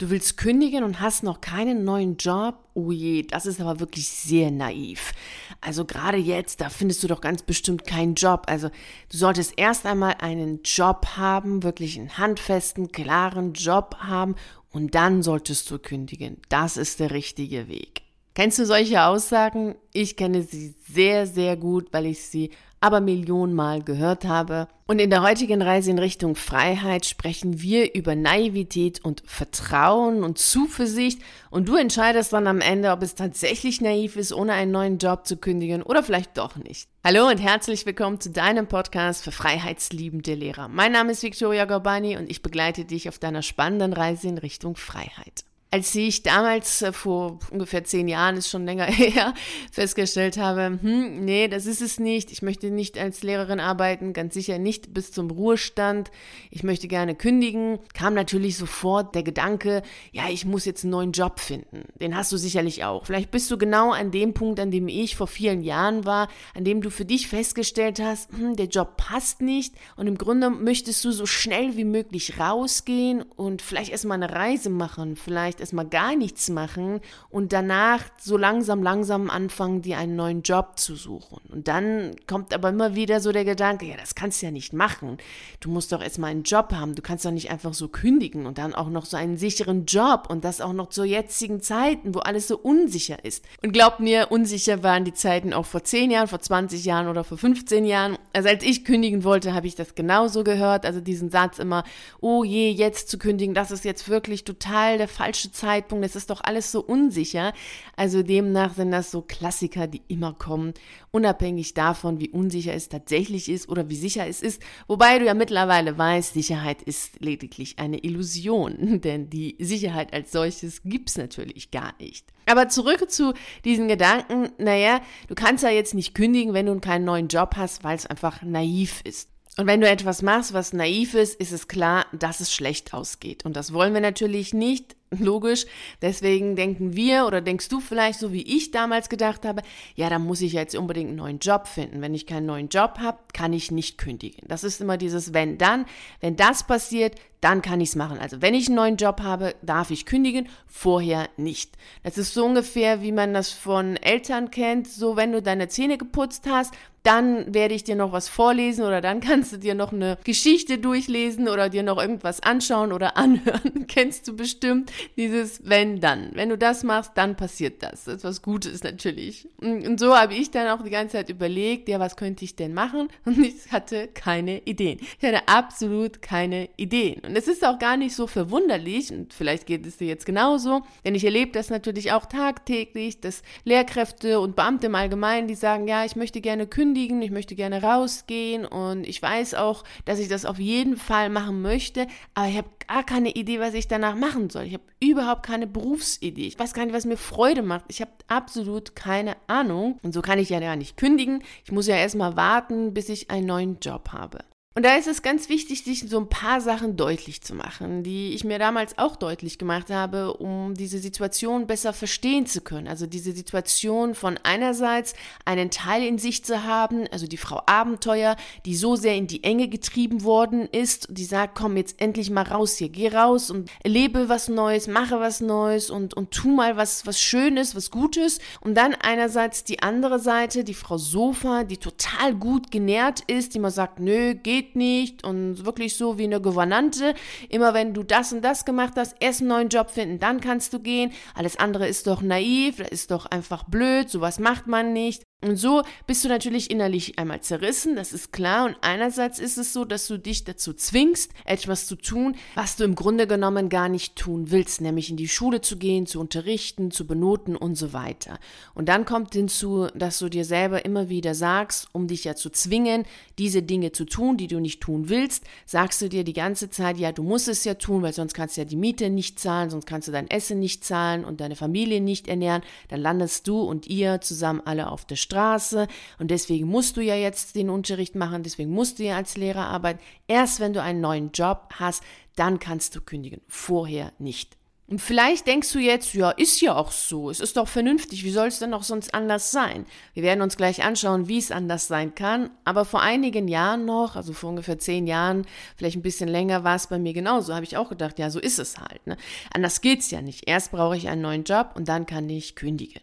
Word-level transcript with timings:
Du 0.00 0.08
willst 0.08 0.38
kündigen 0.38 0.82
und 0.82 1.00
hast 1.00 1.24
noch 1.24 1.42
keinen 1.42 1.84
neuen 1.84 2.16
Job? 2.16 2.54
Oh 2.72 2.90
je, 2.90 3.20
das 3.20 3.44
ist 3.44 3.60
aber 3.60 3.80
wirklich 3.80 4.08
sehr 4.08 4.50
naiv. 4.50 5.12
Also 5.60 5.84
gerade 5.84 6.16
jetzt, 6.16 6.62
da 6.62 6.70
findest 6.70 7.02
du 7.02 7.06
doch 7.06 7.20
ganz 7.20 7.42
bestimmt 7.42 7.86
keinen 7.86 8.14
Job. 8.14 8.44
Also 8.46 8.70
du 9.10 9.18
solltest 9.18 9.52
erst 9.58 9.84
einmal 9.84 10.14
einen 10.20 10.62
Job 10.62 11.18
haben, 11.18 11.62
wirklich 11.62 11.98
einen 11.98 12.16
handfesten, 12.16 12.92
klaren 12.92 13.52
Job 13.52 13.96
haben 14.00 14.36
und 14.70 14.94
dann 14.94 15.22
solltest 15.22 15.70
du 15.70 15.78
kündigen. 15.78 16.38
Das 16.48 16.78
ist 16.78 16.98
der 16.98 17.10
richtige 17.10 17.68
Weg. 17.68 18.00
Kennst 18.32 18.58
du 18.58 18.64
solche 18.64 19.02
Aussagen? 19.02 19.74
Ich 19.92 20.16
kenne 20.16 20.44
sie 20.44 20.74
sehr, 20.90 21.26
sehr 21.26 21.58
gut, 21.58 21.88
weil 21.92 22.06
ich 22.06 22.22
sie 22.22 22.52
aber 22.80 23.00
Millionenmal 23.00 23.82
gehört 23.82 24.24
habe. 24.24 24.68
Und 24.86 24.98
in 24.98 25.10
der 25.10 25.22
heutigen 25.22 25.62
Reise 25.62 25.90
in 25.90 25.98
Richtung 25.98 26.34
Freiheit 26.34 27.04
sprechen 27.04 27.60
wir 27.60 27.94
über 27.94 28.16
Naivität 28.16 29.04
und 29.04 29.22
Vertrauen 29.26 30.24
und 30.24 30.38
Zuversicht. 30.38 31.20
Und 31.50 31.68
du 31.68 31.76
entscheidest 31.76 32.32
dann 32.32 32.46
am 32.46 32.60
Ende, 32.60 32.90
ob 32.90 33.02
es 33.02 33.14
tatsächlich 33.14 33.80
naiv 33.80 34.16
ist, 34.16 34.32
ohne 34.32 34.54
einen 34.54 34.72
neuen 34.72 34.98
Job 34.98 35.26
zu 35.26 35.36
kündigen 35.36 35.82
oder 35.82 36.02
vielleicht 36.02 36.38
doch 36.38 36.56
nicht. 36.56 36.88
Hallo 37.04 37.28
und 37.28 37.38
herzlich 37.38 37.86
willkommen 37.86 38.18
zu 38.18 38.30
deinem 38.30 38.66
Podcast 38.66 39.22
für 39.22 39.32
freiheitsliebende 39.32 40.34
Lehrer. 40.34 40.68
Mein 40.68 40.92
Name 40.92 41.12
ist 41.12 41.22
Victoria 41.22 41.66
Gorbani 41.66 42.16
und 42.16 42.30
ich 42.30 42.42
begleite 42.42 42.84
dich 42.84 43.08
auf 43.08 43.18
deiner 43.18 43.42
spannenden 43.42 43.92
Reise 43.92 44.28
in 44.28 44.38
Richtung 44.38 44.74
Freiheit 44.74 45.44
als 45.72 45.94
ich 45.94 46.24
damals 46.24 46.82
äh, 46.82 46.92
vor 46.92 47.38
ungefähr 47.50 47.84
zehn 47.84 48.08
Jahren, 48.08 48.36
ist 48.36 48.50
schon 48.50 48.64
länger 48.64 48.84
her, 48.86 49.34
festgestellt 49.70 50.36
habe, 50.36 50.78
hm, 50.80 51.24
nee, 51.24 51.46
das 51.46 51.66
ist 51.66 51.80
es 51.80 52.00
nicht. 52.00 52.32
Ich 52.32 52.42
möchte 52.42 52.70
nicht 52.70 52.98
als 52.98 53.22
Lehrerin 53.22 53.60
arbeiten, 53.60 54.12
ganz 54.12 54.34
sicher 54.34 54.58
nicht 54.58 54.92
bis 54.92 55.12
zum 55.12 55.30
Ruhestand. 55.30 56.10
Ich 56.50 56.64
möchte 56.64 56.88
gerne 56.88 57.14
kündigen. 57.14 57.78
Kam 57.94 58.14
natürlich 58.14 58.56
sofort 58.56 59.14
der 59.14 59.22
Gedanke, 59.22 59.82
ja, 60.10 60.24
ich 60.28 60.44
muss 60.44 60.64
jetzt 60.64 60.82
einen 60.82 60.90
neuen 60.90 61.12
Job 61.12 61.38
finden. 61.38 61.84
Den 62.00 62.16
hast 62.16 62.32
du 62.32 62.36
sicherlich 62.36 62.84
auch. 62.84 63.06
Vielleicht 63.06 63.30
bist 63.30 63.48
du 63.50 63.56
genau 63.56 63.92
an 63.92 64.10
dem 64.10 64.34
Punkt, 64.34 64.58
an 64.58 64.72
dem 64.72 64.88
ich 64.88 65.14
vor 65.14 65.28
vielen 65.28 65.62
Jahren 65.62 66.04
war, 66.04 66.28
an 66.54 66.64
dem 66.64 66.82
du 66.82 66.90
für 66.90 67.04
dich 67.04 67.28
festgestellt 67.28 68.00
hast, 68.00 68.32
hm, 68.32 68.56
der 68.56 68.66
Job 68.66 68.96
passt 68.96 69.40
nicht 69.40 69.74
und 69.96 70.08
im 70.08 70.18
Grunde 70.18 70.50
möchtest 70.50 71.04
du 71.04 71.12
so 71.12 71.26
schnell 71.26 71.76
wie 71.76 71.84
möglich 71.84 72.40
rausgehen 72.40 73.22
und 73.22 73.62
vielleicht 73.62 73.92
erstmal 73.92 74.20
eine 74.20 74.34
Reise 74.34 74.70
machen, 74.70 75.14
vielleicht 75.14 75.59
erstmal 75.60 75.86
gar 75.86 76.16
nichts 76.16 76.48
machen 76.48 77.00
und 77.28 77.52
danach 77.52 78.04
so 78.20 78.36
langsam, 78.36 78.82
langsam 78.82 79.30
anfangen, 79.30 79.82
dir 79.82 79.98
einen 79.98 80.16
neuen 80.16 80.42
Job 80.42 80.78
zu 80.78 80.96
suchen. 80.96 81.40
Und 81.50 81.68
dann 81.68 82.16
kommt 82.26 82.54
aber 82.54 82.70
immer 82.70 82.94
wieder 82.94 83.20
so 83.20 83.32
der 83.32 83.44
Gedanke, 83.44 83.86
ja, 83.86 83.96
das 83.96 84.14
kannst 84.14 84.40
du 84.40 84.46
ja 84.46 84.52
nicht 84.52 84.72
machen. 84.72 85.18
Du 85.60 85.70
musst 85.70 85.92
doch 85.92 86.02
erstmal 86.02 86.30
einen 86.30 86.42
Job 86.42 86.72
haben. 86.72 86.94
Du 86.94 87.02
kannst 87.02 87.24
doch 87.24 87.30
nicht 87.30 87.50
einfach 87.50 87.74
so 87.74 87.88
kündigen 87.88 88.46
und 88.46 88.58
dann 88.58 88.74
auch 88.74 88.88
noch 88.88 89.04
so 89.04 89.16
einen 89.16 89.36
sicheren 89.36 89.86
Job 89.86 90.26
und 90.28 90.44
das 90.44 90.60
auch 90.60 90.72
noch 90.72 90.88
zu 90.88 91.04
jetzigen 91.04 91.60
Zeiten, 91.60 92.14
wo 92.14 92.20
alles 92.20 92.48
so 92.48 92.58
unsicher 92.58 93.24
ist. 93.24 93.44
Und 93.62 93.72
glaub 93.72 94.00
mir, 94.00 94.28
unsicher 94.30 94.82
waren 94.82 95.04
die 95.04 95.14
Zeiten 95.14 95.52
auch 95.52 95.66
vor 95.66 95.84
10 95.84 96.10
Jahren, 96.10 96.28
vor 96.28 96.40
20 96.40 96.84
Jahren 96.84 97.08
oder 97.08 97.24
vor 97.24 97.38
15 97.38 97.84
Jahren. 97.84 98.18
Also 98.32 98.48
als 98.48 98.64
ich 98.64 98.84
kündigen 98.84 99.24
wollte, 99.24 99.54
habe 99.54 99.66
ich 99.66 99.74
das 99.74 99.94
genauso 99.94 100.44
gehört. 100.44 100.86
Also 100.86 101.00
diesen 101.00 101.30
Satz 101.30 101.58
immer, 101.58 101.84
oh 102.20 102.44
je, 102.44 102.70
jetzt 102.70 103.08
zu 103.08 103.18
kündigen, 103.18 103.54
das 103.54 103.70
ist 103.70 103.84
jetzt 103.84 104.08
wirklich 104.08 104.44
total 104.44 104.98
der 104.98 105.08
falsche 105.08 105.49
Zeitpunkt, 105.50 106.04
es 106.04 106.16
ist 106.16 106.30
doch 106.30 106.40
alles 106.42 106.72
so 106.72 106.80
unsicher. 106.80 107.52
Also 107.96 108.22
demnach 108.22 108.74
sind 108.74 108.90
das 108.90 109.10
so 109.10 109.22
Klassiker, 109.22 109.86
die 109.86 110.02
immer 110.08 110.32
kommen, 110.32 110.74
unabhängig 111.10 111.74
davon, 111.74 112.20
wie 112.20 112.30
unsicher 112.30 112.74
es 112.74 112.88
tatsächlich 112.88 113.48
ist 113.48 113.68
oder 113.68 113.88
wie 113.88 113.96
sicher 113.96 114.26
es 114.26 114.42
ist. 114.42 114.62
Wobei 114.86 115.18
du 115.18 115.26
ja 115.26 115.34
mittlerweile 115.34 115.96
weißt, 115.96 116.34
Sicherheit 116.34 116.82
ist 116.82 117.20
lediglich 117.20 117.78
eine 117.78 117.98
Illusion, 117.98 119.00
denn 119.00 119.30
die 119.30 119.56
Sicherheit 119.58 120.12
als 120.12 120.32
solches 120.32 120.82
gibt 120.82 121.10
es 121.10 121.18
natürlich 121.18 121.70
gar 121.70 121.94
nicht. 121.98 122.26
Aber 122.46 122.68
zurück 122.68 123.10
zu 123.10 123.34
diesen 123.64 123.86
Gedanken, 123.86 124.50
naja, 124.58 125.00
du 125.28 125.34
kannst 125.34 125.62
ja 125.62 125.70
jetzt 125.70 125.94
nicht 125.94 126.14
kündigen, 126.14 126.52
wenn 126.52 126.66
du 126.66 126.80
keinen 126.80 127.04
neuen 127.04 127.28
Job 127.28 127.54
hast, 127.56 127.84
weil 127.84 127.96
es 127.96 128.06
einfach 128.06 128.42
naiv 128.42 129.02
ist. 129.04 129.30
Und 129.56 129.66
wenn 129.66 129.80
du 129.80 129.88
etwas 129.88 130.22
machst, 130.22 130.52
was 130.52 130.72
naiv 130.72 131.14
ist, 131.14 131.38
ist 131.40 131.52
es 131.52 131.68
klar, 131.68 132.06
dass 132.12 132.40
es 132.40 132.52
schlecht 132.52 132.94
ausgeht. 132.94 133.44
Und 133.44 133.56
das 133.56 133.72
wollen 133.72 133.92
wir 133.92 134.00
natürlich 134.00 134.54
nicht 134.54 134.96
logisch. 135.18 135.66
Deswegen 136.02 136.56
denken 136.56 136.94
wir 136.94 137.26
oder 137.26 137.40
denkst 137.40 137.68
du 137.68 137.80
vielleicht 137.80 138.18
so 138.18 138.32
wie 138.32 138.42
ich 138.42 138.70
damals 138.70 139.08
gedacht 139.08 139.44
habe, 139.44 139.62
ja, 139.96 140.08
da 140.08 140.18
muss 140.18 140.40
ich 140.40 140.52
jetzt 140.52 140.76
unbedingt 140.76 141.08
einen 141.08 141.16
neuen 141.16 141.38
Job 141.38 141.66
finden. 141.66 142.00
Wenn 142.00 142.14
ich 142.14 142.26
keinen 142.26 142.46
neuen 142.46 142.68
Job 142.68 142.98
habe, 143.00 143.18
kann 143.32 143.52
ich 143.52 143.70
nicht 143.70 143.98
kündigen. 143.98 144.42
Das 144.46 144.64
ist 144.64 144.80
immer 144.80 144.96
dieses 144.96 145.34
wenn 145.34 145.58
dann. 145.58 145.86
Wenn 146.20 146.36
das 146.36 146.66
passiert, 146.66 147.16
dann 147.40 147.62
kann 147.62 147.80
ich 147.80 147.90
es 147.90 147.96
machen. 147.96 148.18
Also 148.18 148.42
wenn 148.42 148.54
ich 148.54 148.66
einen 148.66 148.76
neuen 148.76 148.96
Job 148.96 149.20
habe, 149.22 149.54
darf 149.62 149.90
ich 149.90 150.06
kündigen, 150.06 150.48
vorher 150.66 151.28
nicht. 151.36 151.76
Das 152.02 152.18
ist 152.18 152.34
so 152.34 152.44
ungefähr, 152.44 153.02
wie 153.02 153.12
man 153.12 153.34
das 153.34 153.50
von 153.50 153.96
Eltern 153.96 154.50
kennt. 154.50 154.86
So, 154.88 155.16
wenn 155.16 155.32
du 155.32 155.42
deine 155.42 155.68
Zähne 155.68 155.98
geputzt 155.98 156.44
hast, 156.48 156.74
dann 157.02 157.54
werde 157.54 157.74
ich 157.74 157.84
dir 157.84 157.96
noch 157.96 158.12
was 158.12 158.28
vorlesen 158.28 158.84
oder 158.84 159.00
dann 159.00 159.20
kannst 159.20 159.52
du 159.52 159.56
dir 159.56 159.74
noch 159.74 159.92
eine 159.92 160.18
Geschichte 160.24 160.78
durchlesen 160.78 161.48
oder 161.48 161.68
dir 161.68 161.82
noch 161.82 161.98
irgendwas 161.98 162.42
anschauen 162.42 162.92
oder 162.92 163.16
anhören. 163.16 163.86
Kennst 163.88 164.28
du 164.28 164.36
bestimmt 164.36 164.92
dieses 165.16 165.62
wenn 165.64 166.00
dann. 166.00 166.30
Wenn 166.34 166.50
du 166.50 166.58
das 166.58 166.82
machst, 166.82 167.12
dann 167.14 167.36
passiert 167.36 167.82
das. 167.82 168.04
Das 168.04 168.16
ist 168.16 168.24
was 168.24 168.42
Gutes 168.42 168.82
natürlich. 168.82 169.48
Und 169.58 169.98
so 169.98 170.16
habe 170.16 170.34
ich 170.34 170.50
dann 170.50 170.68
auch 170.68 170.82
die 170.82 170.90
ganze 170.90 171.12
Zeit 171.12 171.30
überlegt, 171.30 171.88
ja, 171.88 171.98
was 171.98 172.16
könnte 172.16 172.44
ich 172.44 172.56
denn 172.56 172.74
machen? 172.74 173.08
Und 173.24 173.38
ich 173.38 173.72
hatte 173.72 174.08
keine 174.08 174.60
Ideen. 174.64 175.00
Ich 175.00 175.26
hatte 175.26 175.48
absolut 175.48 176.22
keine 176.22 176.68
Ideen. 176.76 177.20
Und 177.20 177.36
es 177.36 177.48
ist 177.48 177.64
auch 177.64 177.78
gar 177.78 177.96
nicht 177.96 178.14
so 178.14 178.26
verwunderlich, 178.26 179.12
und 179.12 179.32
vielleicht 179.32 179.66
geht 179.66 179.86
es 179.86 179.96
dir 179.96 180.06
jetzt 180.06 180.26
genauso, 180.26 180.82
denn 181.04 181.14
ich 181.14 181.24
erlebe 181.24 181.52
das 181.52 181.70
natürlich 181.70 182.12
auch 182.12 182.26
tagtäglich, 182.26 183.20
dass 183.20 183.42
Lehrkräfte 183.64 184.40
und 184.40 184.56
Beamte 184.56 184.86
im 184.86 184.94
Allgemeinen, 184.94 185.48
die 185.48 185.54
sagen, 185.54 185.88
ja, 185.88 186.04
ich 186.04 186.16
möchte 186.16 186.40
gerne 186.40 186.66
kündigen, 186.66 186.89
ich 186.96 187.30
möchte 187.30 187.54
gerne 187.54 187.82
rausgehen 187.82 188.64
und 188.64 189.06
ich 189.06 189.20
weiß 189.20 189.54
auch, 189.54 189.84
dass 190.04 190.18
ich 190.18 190.28
das 190.28 190.44
auf 190.44 190.58
jeden 190.58 190.96
Fall 190.96 191.30
machen 191.30 191.62
möchte, 191.62 192.06
aber 192.34 192.48
ich 192.48 192.56
habe 192.56 192.68
gar 192.86 193.04
keine 193.04 193.30
Idee, 193.30 193.60
was 193.60 193.74
ich 193.74 193.88
danach 193.88 194.14
machen 194.14 194.50
soll. 194.50 194.64
Ich 194.64 194.74
habe 194.74 194.84
überhaupt 195.00 195.44
keine 195.44 195.66
Berufsidee. 195.66 196.46
Ich 196.46 196.58
weiß 196.58 196.74
gar 196.74 196.84
nicht, 196.84 196.94
was 196.94 197.06
mir 197.06 197.16
Freude 197.16 197.62
macht. 197.62 197.84
Ich 197.88 198.00
habe 198.00 198.10
absolut 198.28 198.96
keine 198.96 199.36
Ahnung. 199.46 199.98
Und 200.02 200.12
so 200.12 200.22
kann 200.22 200.38
ich 200.38 200.50
ja 200.50 200.60
gar 200.60 200.76
nicht 200.76 200.96
kündigen. 200.96 201.42
Ich 201.64 201.72
muss 201.72 201.86
ja 201.86 201.96
erstmal 201.96 202.36
warten, 202.36 202.92
bis 202.94 203.08
ich 203.08 203.30
einen 203.30 203.46
neuen 203.46 203.78
Job 203.80 204.10
habe. 204.12 204.40
Und 204.76 204.84
da 204.84 204.94
ist 204.94 205.08
es 205.08 205.22
ganz 205.22 205.48
wichtig, 205.48 205.82
sich 205.82 206.08
so 206.08 206.20
ein 206.20 206.28
paar 206.28 206.60
Sachen 206.60 206.96
deutlich 206.96 207.42
zu 207.42 207.56
machen, 207.56 208.04
die 208.04 208.34
ich 208.34 208.44
mir 208.44 208.60
damals 208.60 208.98
auch 208.98 209.16
deutlich 209.16 209.58
gemacht 209.58 209.90
habe, 209.90 210.34
um 210.34 210.74
diese 210.74 211.00
Situation 211.00 211.66
besser 211.66 211.92
verstehen 211.92 212.46
zu 212.46 212.60
können. 212.60 212.86
Also 212.86 213.08
diese 213.08 213.32
Situation 213.32 214.14
von 214.14 214.38
einerseits 214.44 215.14
einen 215.44 215.72
Teil 215.72 216.04
in 216.04 216.18
sich 216.18 216.44
zu 216.44 216.62
haben, 216.62 217.08
also 217.10 217.26
die 217.26 217.36
Frau 217.36 217.60
Abenteuer, 217.66 218.36
die 218.64 218.76
so 218.76 218.94
sehr 218.94 219.16
in 219.16 219.26
die 219.26 219.42
Enge 219.42 219.66
getrieben 219.66 220.22
worden 220.22 220.68
ist, 220.70 221.08
die 221.10 221.24
sagt, 221.24 221.56
komm 221.56 221.76
jetzt 221.76 222.00
endlich 222.00 222.30
mal 222.30 222.44
raus 222.44 222.76
hier, 222.76 222.90
geh 222.90 223.08
raus 223.08 223.50
und 223.50 223.68
erlebe 223.82 224.28
was 224.28 224.46
Neues, 224.46 224.86
mache 224.86 225.18
was 225.18 225.40
Neues 225.40 225.90
und, 225.90 226.14
und 226.14 226.30
tu 226.30 226.48
mal 226.48 226.76
was, 226.76 227.04
was 227.06 227.20
Schönes, 227.20 227.74
was 227.74 227.90
Gutes. 227.90 228.38
Und 228.60 228.76
dann 228.76 228.94
einerseits 228.94 229.64
die 229.64 229.82
andere 229.82 230.20
Seite, 230.20 230.62
die 230.62 230.74
Frau 230.74 230.96
Sofa, 230.96 231.64
die 231.64 231.78
total 231.78 232.36
gut 232.36 232.70
genährt 232.70 233.22
ist, 233.26 233.54
die 233.54 233.58
mal 233.58 233.72
sagt, 233.72 233.98
nö, 233.98 234.36
geh 234.36 234.59
geht 234.60 234.76
nicht 234.76 235.24
und 235.24 235.64
wirklich 235.64 235.96
so 235.96 236.18
wie 236.18 236.24
eine 236.24 236.40
Gouvernante. 236.40 237.14
Immer 237.48 237.72
wenn 237.74 237.94
du 237.94 238.02
das 238.02 238.32
und 238.32 238.42
das 238.42 238.64
gemacht 238.64 238.94
hast, 238.96 239.16
erst 239.20 239.40
einen 239.40 239.48
neuen 239.48 239.68
Job 239.68 239.90
finden, 239.90 240.18
dann 240.18 240.40
kannst 240.40 240.72
du 240.72 240.80
gehen. 240.80 241.12
Alles 241.34 241.58
andere 241.58 241.88
ist 241.88 242.06
doch 242.06 242.20
naiv, 242.20 242.80
ist 242.80 243.10
doch 243.10 243.26
einfach 243.26 243.64
blöd, 243.64 244.10
sowas 244.10 244.38
macht 244.38 244.66
man 244.66 244.92
nicht. 244.92 245.29
Und 245.42 245.56
so 245.56 245.82
bist 246.06 246.22
du 246.22 246.28
natürlich 246.28 246.70
innerlich 246.70 247.18
einmal 247.18 247.40
zerrissen, 247.40 247.96
das 247.96 248.12
ist 248.12 248.30
klar. 248.30 248.66
Und 248.66 248.76
einerseits 248.82 249.38
ist 249.38 249.56
es 249.56 249.72
so, 249.72 249.86
dass 249.86 250.06
du 250.06 250.18
dich 250.18 250.44
dazu 250.44 250.74
zwingst, 250.74 251.32
etwas 251.46 251.86
zu 251.86 251.96
tun, 251.96 252.36
was 252.54 252.76
du 252.76 252.84
im 252.84 252.94
Grunde 252.94 253.26
genommen 253.26 253.70
gar 253.70 253.88
nicht 253.88 254.16
tun 254.16 254.50
willst, 254.50 254.82
nämlich 254.82 255.08
in 255.08 255.16
die 255.16 255.28
Schule 255.28 255.62
zu 255.62 255.78
gehen, 255.78 256.04
zu 256.04 256.20
unterrichten, 256.20 256.90
zu 256.90 257.06
benoten 257.06 257.56
und 257.56 257.76
so 257.76 257.94
weiter. 257.94 258.38
Und 258.74 258.90
dann 258.90 259.06
kommt 259.06 259.32
hinzu, 259.32 259.86
dass 259.94 260.18
du 260.18 260.28
dir 260.28 260.44
selber 260.44 260.84
immer 260.84 261.08
wieder 261.08 261.34
sagst, 261.34 261.88
um 261.92 262.06
dich 262.06 262.24
ja 262.24 262.34
zu 262.34 262.50
zwingen, 262.50 263.04
diese 263.38 263.62
Dinge 263.62 263.92
zu 263.92 264.04
tun, 264.04 264.36
die 264.36 264.46
du 264.46 264.60
nicht 264.60 264.82
tun 264.82 265.08
willst, 265.08 265.44
sagst 265.64 266.02
du 266.02 266.10
dir 266.10 266.22
die 266.22 266.34
ganze 266.34 266.68
Zeit, 266.68 266.98
ja, 266.98 267.12
du 267.12 267.22
musst 267.22 267.48
es 267.48 267.64
ja 267.64 267.74
tun, 267.74 268.02
weil 268.02 268.12
sonst 268.12 268.34
kannst 268.34 268.58
du 268.58 268.60
ja 268.60 268.66
die 268.66 268.76
Miete 268.76 269.08
nicht 269.08 269.38
zahlen, 269.38 269.70
sonst 269.70 269.86
kannst 269.86 270.06
du 270.06 270.12
dein 270.12 270.28
Essen 270.28 270.58
nicht 270.58 270.84
zahlen 270.84 271.24
und 271.24 271.40
deine 271.40 271.56
Familie 271.56 272.02
nicht 272.02 272.28
ernähren. 272.28 272.62
Dann 272.88 273.00
landest 273.00 273.48
du 273.48 273.62
und 273.62 273.86
ihr 273.86 274.20
zusammen 274.20 274.60
alle 274.66 274.90
auf 274.90 275.06
der 275.06 275.16
Straße 275.16 275.29
Straße 275.30 275.86
und 276.18 276.30
deswegen 276.30 276.66
musst 276.66 276.96
du 276.96 277.00
ja 277.00 277.14
jetzt 277.14 277.54
den 277.54 277.70
Unterricht 277.70 278.14
machen, 278.16 278.42
deswegen 278.42 278.70
musst 278.70 278.98
du 278.98 279.04
ja 279.04 279.16
als 279.16 279.36
Lehrer 279.36 279.68
arbeiten. 279.68 280.00
Erst 280.26 280.60
wenn 280.60 280.72
du 280.72 280.82
einen 280.82 281.00
neuen 281.00 281.30
Job 281.30 281.74
hast, 281.76 282.02
dann 282.36 282.58
kannst 282.58 282.96
du 282.96 283.00
kündigen, 283.00 283.40
vorher 283.48 284.12
nicht. 284.18 284.59
Und 284.90 285.00
vielleicht 285.00 285.46
denkst 285.46 285.72
du 285.72 285.78
jetzt, 285.78 286.14
ja, 286.14 286.32
ist 286.32 286.60
ja 286.60 286.74
auch 286.74 286.90
so, 286.90 287.30
es 287.30 287.38
ist 287.38 287.56
doch 287.56 287.68
vernünftig, 287.68 288.24
wie 288.24 288.30
soll 288.32 288.48
es 288.48 288.58
denn 288.58 288.74
auch 288.74 288.82
sonst 288.82 289.14
anders 289.14 289.52
sein? 289.52 289.86
Wir 290.14 290.24
werden 290.24 290.42
uns 290.42 290.56
gleich 290.56 290.82
anschauen, 290.82 291.28
wie 291.28 291.38
es 291.38 291.52
anders 291.52 291.86
sein 291.86 292.16
kann, 292.16 292.50
aber 292.64 292.84
vor 292.84 293.00
einigen 293.00 293.46
Jahren 293.46 293.84
noch, 293.84 294.16
also 294.16 294.32
vor 294.32 294.50
ungefähr 294.50 294.80
zehn 294.80 295.06
Jahren, 295.06 295.46
vielleicht 295.76 295.96
ein 295.96 296.02
bisschen 296.02 296.28
länger, 296.28 296.64
war 296.64 296.74
es 296.74 296.88
bei 296.88 296.98
mir 296.98 297.12
genauso, 297.12 297.54
habe 297.54 297.64
ich 297.64 297.76
auch 297.76 297.88
gedacht, 297.88 298.18
ja, 298.18 298.30
so 298.30 298.40
ist 298.40 298.58
es 298.58 298.78
halt. 298.78 299.06
Ne? 299.06 299.16
Anders 299.54 299.80
geht's 299.80 300.10
ja 300.10 300.22
nicht. 300.22 300.48
Erst 300.48 300.72
brauche 300.72 300.96
ich 300.96 301.08
einen 301.08 301.22
neuen 301.22 301.44
Job 301.44 301.70
und 301.76 301.86
dann 301.88 302.04
kann 302.04 302.28
ich 302.28 302.56
kündigen. 302.56 303.00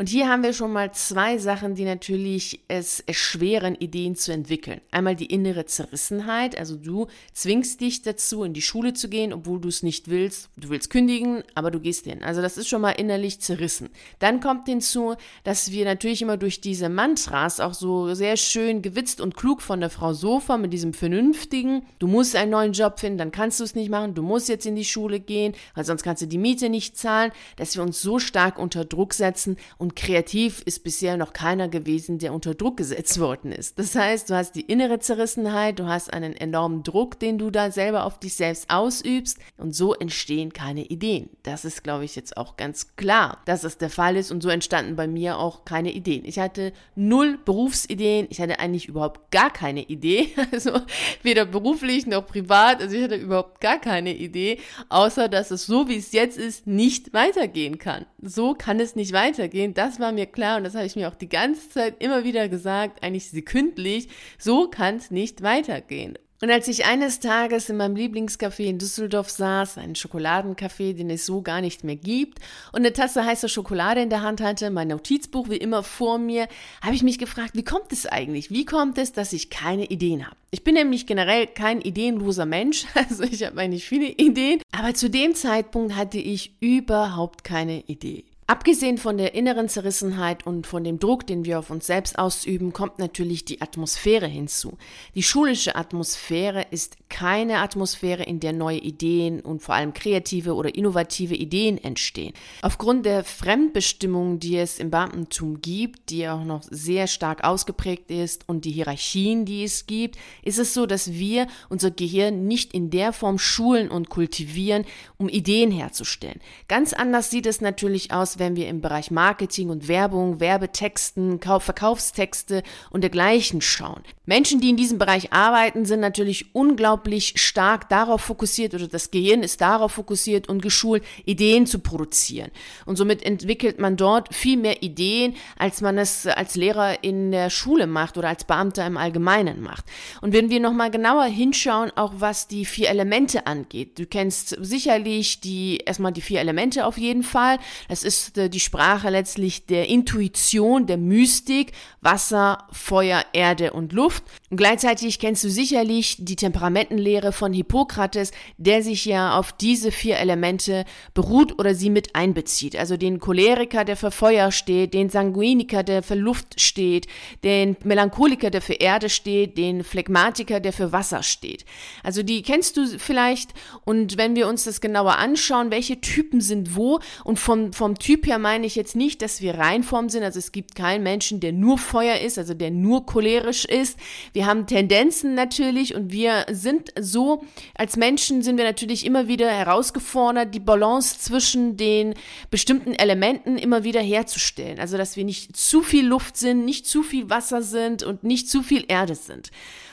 Und 0.00 0.08
hier 0.08 0.30
haben 0.30 0.42
wir 0.42 0.54
schon 0.54 0.72
mal 0.72 0.92
zwei 0.92 1.36
Sachen, 1.36 1.74
die 1.74 1.84
natürlich 1.84 2.60
es 2.68 3.00
erschweren, 3.00 3.74
Ideen 3.74 4.16
zu 4.16 4.32
entwickeln. 4.32 4.80
Einmal 4.90 5.14
die 5.14 5.26
innere 5.26 5.66
Zerrissenheit, 5.66 6.58
also 6.58 6.76
du 6.76 7.08
zwingst 7.34 7.82
dich 7.82 8.00
dazu, 8.00 8.42
in 8.42 8.54
die 8.54 8.62
Schule 8.62 8.94
zu 8.94 9.10
gehen, 9.10 9.34
obwohl 9.34 9.60
du 9.60 9.68
es 9.68 9.82
nicht 9.82 10.08
willst. 10.08 10.48
Du 10.56 10.70
willst 10.70 10.88
kündigen, 10.88 11.29
aber 11.54 11.70
du 11.70 11.80
gehst 11.80 12.04
hin. 12.04 12.22
Also 12.22 12.42
das 12.42 12.56
ist 12.56 12.68
schon 12.68 12.82
mal 12.82 12.92
innerlich 12.92 13.40
zerrissen. 13.40 13.90
Dann 14.18 14.40
kommt 14.40 14.66
hinzu, 14.66 15.14
dass 15.44 15.70
wir 15.70 15.84
natürlich 15.84 16.22
immer 16.22 16.36
durch 16.36 16.60
diese 16.60 16.88
Mantras 16.88 17.60
auch 17.60 17.74
so 17.74 18.14
sehr 18.14 18.36
schön 18.36 18.82
gewitzt 18.82 19.20
und 19.20 19.36
klug 19.36 19.62
von 19.62 19.80
der 19.80 19.90
Frau 19.90 20.12
Sofa 20.12 20.56
mit 20.56 20.72
diesem 20.72 20.92
vernünftigen, 20.92 21.82
du 21.98 22.06
musst 22.06 22.36
einen 22.36 22.50
neuen 22.50 22.72
Job 22.72 23.00
finden, 23.00 23.18
dann 23.18 23.32
kannst 23.32 23.60
du 23.60 23.64
es 23.64 23.74
nicht 23.74 23.90
machen, 23.90 24.14
du 24.14 24.22
musst 24.22 24.48
jetzt 24.48 24.66
in 24.66 24.76
die 24.76 24.84
Schule 24.84 25.20
gehen, 25.20 25.54
weil 25.74 25.84
sonst 25.84 26.02
kannst 26.02 26.22
du 26.22 26.26
die 26.26 26.38
Miete 26.38 26.68
nicht 26.68 26.96
zahlen, 26.96 27.32
dass 27.56 27.74
wir 27.76 27.82
uns 27.82 28.00
so 28.00 28.18
stark 28.18 28.58
unter 28.58 28.84
Druck 28.84 29.14
setzen 29.14 29.56
und 29.78 29.96
kreativ 29.96 30.62
ist 30.62 30.84
bisher 30.84 31.16
noch 31.16 31.32
keiner 31.32 31.68
gewesen, 31.68 32.18
der 32.18 32.32
unter 32.32 32.54
Druck 32.54 32.76
gesetzt 32.76 33.20
worden 33.20 33.52
ist. 33.52 33.78
Das 33.78 33.94
heißt, 33.94 34.30
du 34.30 34.34
hast 34.34 34.52
die 34.52 34.62
innere 34.62 34.98
Zerrissenheit, 34.98 35.78
du 35.78 35.86
hast 35.86 36.12
einen 36.12 36.34
enormen 36.34 36.82
Druck, 36.82 37.18
den 37.18 37.38
du 37.38 37.50
da 37.50 37.70
selber 37.70 38.04
auf 38.04 38.18
dich 38.18 38.34
selbst 38.34 38.70
ausübst 38.70 39.38
und 39.58 39.74
so 39.74 39.94
entstehen 39.94 40.52
keine 40.52 40.84
Ideen. 40.86 41.19
Das 41.42 41.64
ist, 41.64 41.82
glaube 41.82 42.04
ich, 42.04 42.14
jetzt 42.14 42.36
auch 42.36 42.56
ganz 42.56 42.96
klar, 42.96 43.42
dass 43.46 43.64
es 43.64 43.78
der 43.78 43.90
Fall 43.90 44.16
ist 44.16 44.30
und 44.30 44.42
so 44.42 44.48
entstanden 44.48 44.96
bei 44.96 45.08
mir 45.08 45.38
auch 45.38 45.64
keine 45.64 45.92
Ideen. 45.92 46.24
Ich 46.24 46.38
hatte 46.38 46.72
null 46.94 47.38
Berufsideen, 47.44 48.28
ich 48.30 48.40
hatte 48.40 48.60
eigentlich 48.60 48.86
überhaupt 48.86 49.30
gar 49.32 49.52
keine 49.52 49.82
Idee, 49.82 50.28
also 50.52 50.80
weder 51.22 51.46
beruflich 51.46 52.06
noch 52.06 52.26
privat, 52.26 52.80
also 52.80 52.96
ich 52.96 53.02
hatte 53.02 53.16
überhaupt 53.16 53.60
gar 53.60 53.80
keine 53.80 54.14
Idee, 54.14 54.58
außer 54.88 55.28
dass 55.28 55.50
es 55.50 55.66
so, 55.66 55.88
wie 55.88 55.96
es 55.96 56.12
jetzt 56.12 56.38
ist, 56.38 56.66
nicht 56.66 57.12
weitergehen 57.12 57.78
kann. 57.78 58.06
So 58.22 58.54
kann 58.54 58.78
es 58.78 58.94
nicht 58.94 59.12
weitergehen 59.12 59.74
das 59.80 59.98
war 59.98 60.12
mir 60.12 60.26
klar 60.26 60.58
und 60.58 60.64
das 60.64 60.74
habe 60.74 60.84
ich 60.84 60.94
mir 60.94 61.08
auch 61.08 61.14
die 61.14 61.28
ganze 61.28 61.70
Zeit 61.70 62.02
immer 62.02 62.22
wieder 62.22 62.50
gesagt, 62.50 63.02
eigentlich 63.02 63.30
sekündlich, 63.30 64.08
so 64.38 64.68
kann 64.68 64.96
es 64.96 65.10
nicht 65.10 65.42
weitergehen. 65.42 66.18
Und 66.42 66.50
als 66.50 66.68
ich 66.68 66.86
eines 66.86 67.20
Tages 67.20 67.68
in 67.68 67.76
meinem 67.76 67.96
Lieblingscafé 67.96 68.64
in 68.64 68.78
Düsseldorf 68.78 69.28
saß, 69.28 69.76
einen 69.76 69.94
Schokoladencafé, 69.94 70.94
den 70.94 71.10
es 71.10 71.26
so 71.26 71.42
gar 71.42 71.60
nicht 71.60 71.84
mehr 71.84 71.96
gibt, 71.96 72.38
und 72.72 72.78
eine 72.78 72.94
Tasse 72.94 73.26
heißer 73.26 73.48
Schokolade 73.48 74.00
in 74.00 74.08
der 74.08 74.22
Hand 74.22 74.40
hatte, 74.40 74.70
mein 74.70 74.88
Notizbuch 74.88 75.50
wie 75.50 75.58
immer 75.58 75.82
vor 75.82 76.18
mir, 76.18 76.48
habe 76.80 76.94
ich 76.94 77.02
mich 77.02 77.18
gefragt, 77.18 77.50
wie 77.54 77.62
kommt 77.62 77.92
es 77.92 78.06
eigentlich? 78.06 78.50
Wie 78.50 78.64
kommt 78.64 78.96
es, 78.96 79.12
dass 79.12 79.34
ich 79.34 79.50
keine 79.50 79.84
Ideen 79.86 80.24
habe? 80.24 80.36
Ich 80.50 80.64
bin 80.64 80.74
nämlich 80.74 81.06
generell 81.06 81.46
kein 81.46 81.82
ideenloser 81.82 82.46
Mensch, 82.46 82.86
also 82.94 83.22
ich 83.22 83.44
habe 83.44 83.60
eigentlich 83.60 83.84
viele 83.84 84.06
Ideen, 84.06 84.62
aber 84.72 84.94
zu 84.94 85.10
dem 85.10 85.34
Zeitpunkt 85.34 85.94
hatte 85.94 86.18
ich 86.18 86.54
überhaupt 86.60 87.44
keine 87.44 87.82
Idee. 87.82 88.24
Abgesehen 88.50 88.98
von 88.98 89.16
der 89.16 89.34
inneren 89.34 89.68
Zerrissenheit 89.68 90.44
und 90.44 90.66
von 90.66 90.82
dem 90.82 90.98
Druck, 90.98 91.24
den 91.24 91.44
wir 91.44 91.60
auf 91.60 91.70
uns 91.70 91.86
selbst 91.86 92.18
ausüben, 92.18 92.72
kommt 92.72 92.98
natürlich 92.98 93.44
die 93.44 93.62
Atmosphäre 93.62 94.26
hinzu. 94.26 94.76
Die 95.14 95.22
schulische 95.22 95.76
Atmosphäre 95.76 96.66
ist 96.72 96.96
keine 97.08 97.58
Atmosphäre, 97.58 98.24
in 98.24 98.40
der 98.40 98.52
neue 98.52 98.78
Ideen 98.78 99.38
und 99.38 99.62
vor 99.62 99.76
allem 99.76 99.94
kreative 99.94 100.54
oder 100.54 100.74
innovative 100.74 101.36
Ideen 101.36 101.78
entstehen. 101.78 102.32
Aufgrund 102.62 103.06
der 103.06 103.22
Fremdbestimmung, 103.22 104.40
die 104.40 104.56
es 104.56 104.80
im 104.80 104.90
Beamtentum 104.90 105.60
gibt, 105.60 106.10
die 106.10 106.26
auch 106.26 106.42
noch 106.42 106.64
sehr 106.68 107.06
stark 107.06 107.44
ausgeprägt 107.44 108.10
ist 108.10 108.48
und 108.48 108.64
die 108.64 108.72
Hierarchien, 108.72 109.44
die 109.44 109.62
es 109.62 109.86
gibt, 109.86 110.18
ist 110.42 110.58
es 110.58 110.74
so, 110.74 110.86
dass 110.86 111.12
wir 111.12 111.46
unser 111.68 111.92
Gehirn 111.92 112.48
nicht 112.48 112.74
in 112.74 112.90
der 112.90 113.12
Form 113.12 113.38
schulen 113.38 113.92
und 113.92 114.08
kultivieren, 114.08 114.86
um 115.18 115.28
Ideen 115.28 115.70
herzustellen. 115.70 116.40
Ganz 116.66 116.92
anders 116.92 117.30
sieht 117.30 117.46
es 117.46 117.60
natürlich 117.60 118.12
aus, 118.12 118.39
wenn 118.40 118.56
wir 118.56 118.66
im 118.66 118.80
Bereich 118.80 119.12
Marketing 119.12 119.70
und 119.70 119.86
Werbung, 119.86 120.40
Werbetexten, 120.40 121.38
Verkaufstexte 121.40 122.64
und 122.90 123.02
dergleichen 123.02 123.60
schauen. 123.60 124.02
Menschen, 124.26 124.60
die 124.60 124.70
in 124.70 124.76
diesem 124.76 124.98
Bereich 124.98 125.32
arbeiten, 125.32 125.84
sind 125.84 126.00
natürlich 126.00 126.54
unglaublich 126.54 127.34
stark 127.36 127.88
darauf 127.88 128.20
fokussiert 128.22 128.74
oder 128.74 128.88
das 128.88 129.10
Gehirn 129.10 129.42
ist 129.42 129.60
darauf 129.60 129.92
fokussiert 129.92 130.48
und 130.48 130.62
geschult, 130.62 131.04
Ideen 131.24 131.66
zu 131.66 131.80
produzieren. 131.80 132.50
Und 132.86 132.96
somit 132.96 133.24
entwickelt 133.24 133.78
man 133.78 133.96
dort 133.96 134.34
viel 134.34 134.56
mehr 134.56 134.82
Ideen, 134.82 135.34
als 135.58 135.80
man 135.80 135.98
es 135.98 136.26
als 136.26 136.54
Lehrer 136.54 137.02
in 137.02 137.32
der 137.32 137.50
Schule 137.50 137.86
macht 137.86 138.16
oder 138.18 138.28
als 138.28 138.44
Beamter 138.44 138.86
im 138.86 138.96
Allgemeinen 138.96 139.60
macht. 139.60 139.84
Und 140.20 140.32
wenn 140.32 140.48
wir 140.48 140.60
nochmal 140.60 140.90
genauer 140.90 141.24
hinschauen, 141.24 141.90
auch 141.96 142.14
was 142.16 142.46
die 142.46 142.64
vier 142.64 142.88
Elemente 142.88 143.46
angeht, 143.46 143.98
du 143.98 144.06
kennst 144.06 144.56
sicherlich 144.60 145.40
die, 145.40 145.78
erstmal 145.78 146.12
die 146.12 146.20
vier 146.20 146.40
Elemente 146.40 146.86
auf 146.86 146.96
jeden 146.96 147.22
Fall. 147.22 147.58
Das 147.88 148.04
ist 148.04 148.29
ist 148.30 148.38
äh, 148.38 148.48
die 148.50 148.60
Sprache 148.60 149.10
letztlich 149.10 149.66
der 149.66 149.88
Intuition, 149.88 150.86
der 150.86 150.96
Mystik, 150.96 151.72
Wasser, 152.00 152.66
Feuer, 152.72 153.24
Erde 153.32 153.72
und 153.72 153.92
Luft. 153.92 154.24
Und 154.50 154.56
gleichzeitig 154.56 155.18
kennst 155.18 155.44
du 155.44 155.50
sicherlich 155.50 156.16
die 156.18 156.36
Temperamentenlehre 156.36 157.32
von 157.32 157.52
Hippokrates, 157.52 158.30
der 158.56 158.82
sich 158.82 159.04
ja 159.04 159.36
auf 159.38 159.52
diese 159.52 159.90
vier 159.90 160.18
Elemente 160.18 160.84
beruht 161.14 161.58
oder 161.58 161.74
sie 161.74 161.90
mit 161.90 162.14
einbezieht. 162.14 162.76
Also 162.76 162.96
den 162.96 163.18
Choleriker, 163.18 163.84
der 163.84 163.96
für 163.96 164.10
Feuer 164.10 164.52
steht, 164.52 164.94
den 164.94 165.10
Sanguiniker, 165.10 165.82
der 165.82 166.02
für 166.02 166.14
Luft 166.14 166.60
steht, 166.60 167.06
den 167.44 167.76
Melancholiker, 167.84 168.50
der 168.50 168.62
für 168.62 168.74
Erde 168.74 169.08
steht, 169.08 169.58
den 169.58 169.84
Phlegmatiker, 169.84 170.60
der 170.60 170.72
für 170.72 170.92
Wasser 170.92 171.22
steht. 171.22 171.64
Also 172.02 172.22
die 172.22 172.42
kennst 172.42 172.76
du 172.76 172.86
vielleicht 172.98 173.50
und 173.84 174.16
wenn 174.16 174.36
wir 174.36 174.48
uns 174.48 174.64
das 174.64 174.80
genauer 174.80 175.18
anschauen, 175.18 175.70
welche 175.70 176.00
Typen 176.00 176.40
sind 176.40 176.76
wo 176.76 177.00
und 177.24 177.38
vom, 177.38 177.72
vom 177.72 177.98
Typ 177.98 178.09
Typ 178.10 178.26
her 178.26 178.40
meine 178.40 178.66
ich 178.66 178.74
jetzt 178.74 178.96
nicht, 178.96 179.22
dass 179.22 179.40
wir 179.40 179.56
Reinform 179.56 180.08
sind. 180.08 180.24
Also 180.24 180.40
es 180.40 180.50
gibt 180.50 180.74
keinen 180.74 181.04
Menschen, 181.04 181.38
der 181.38 181.52
nur 181.52 181.78
Feuer 181.78 182.18
ist, 182.18 182.38
also 182.38 182.54
der 182.54 182.72
nur 182.72 183.06
cholerisch 183.06 183.64
ist. 183.64 183.96
Wir 184.32 184.46
haben 184.46 184.66
Tendenzen 184.66 185.36
natürlich 185.36 185.94
und 185.94 186.10
wir 186.10 186.44
sind 186.50 186.92
so, 186.98 187.44
als 187.76 187.96
Menschen 187.96 188.42
sind 188.42 188.56
wir 188.56 188.64
natürlich 188.64 189.06
immer 189.06 189.28
wieder 189.28 189.48
herausgefordert, 189.48 190.52
die 190.52 190.58
Balance 190.58 191.20
zwischen 191.20 191.76
den 191.76 192.14
bestimmten 192.50 192.94
Elementen 192.94 193.56
immer 193.56 193.84
wieder 193.84 194.00
herzustellen. 194.00 194.80
Also 194.80 194.96
dass 194.96 195.14
wir 195.14 195.24
nicht 195.24 195.56
zu 195.56 195.80
viel 195.80 196.04
Luft 196.04 196.36
sind, 196.36 196.64
nicht 196.64 196.88
zu 196.88 197.04
viel 197.04 197.30
Wasser 197.30 197.62
sind 197.62 198.02
und 198.02 198.24
nicht 198.24 198.50
zu 198.50 198.64
viel 198.64 198.86
Erde 198.88 199.14
sind 199.14 199.52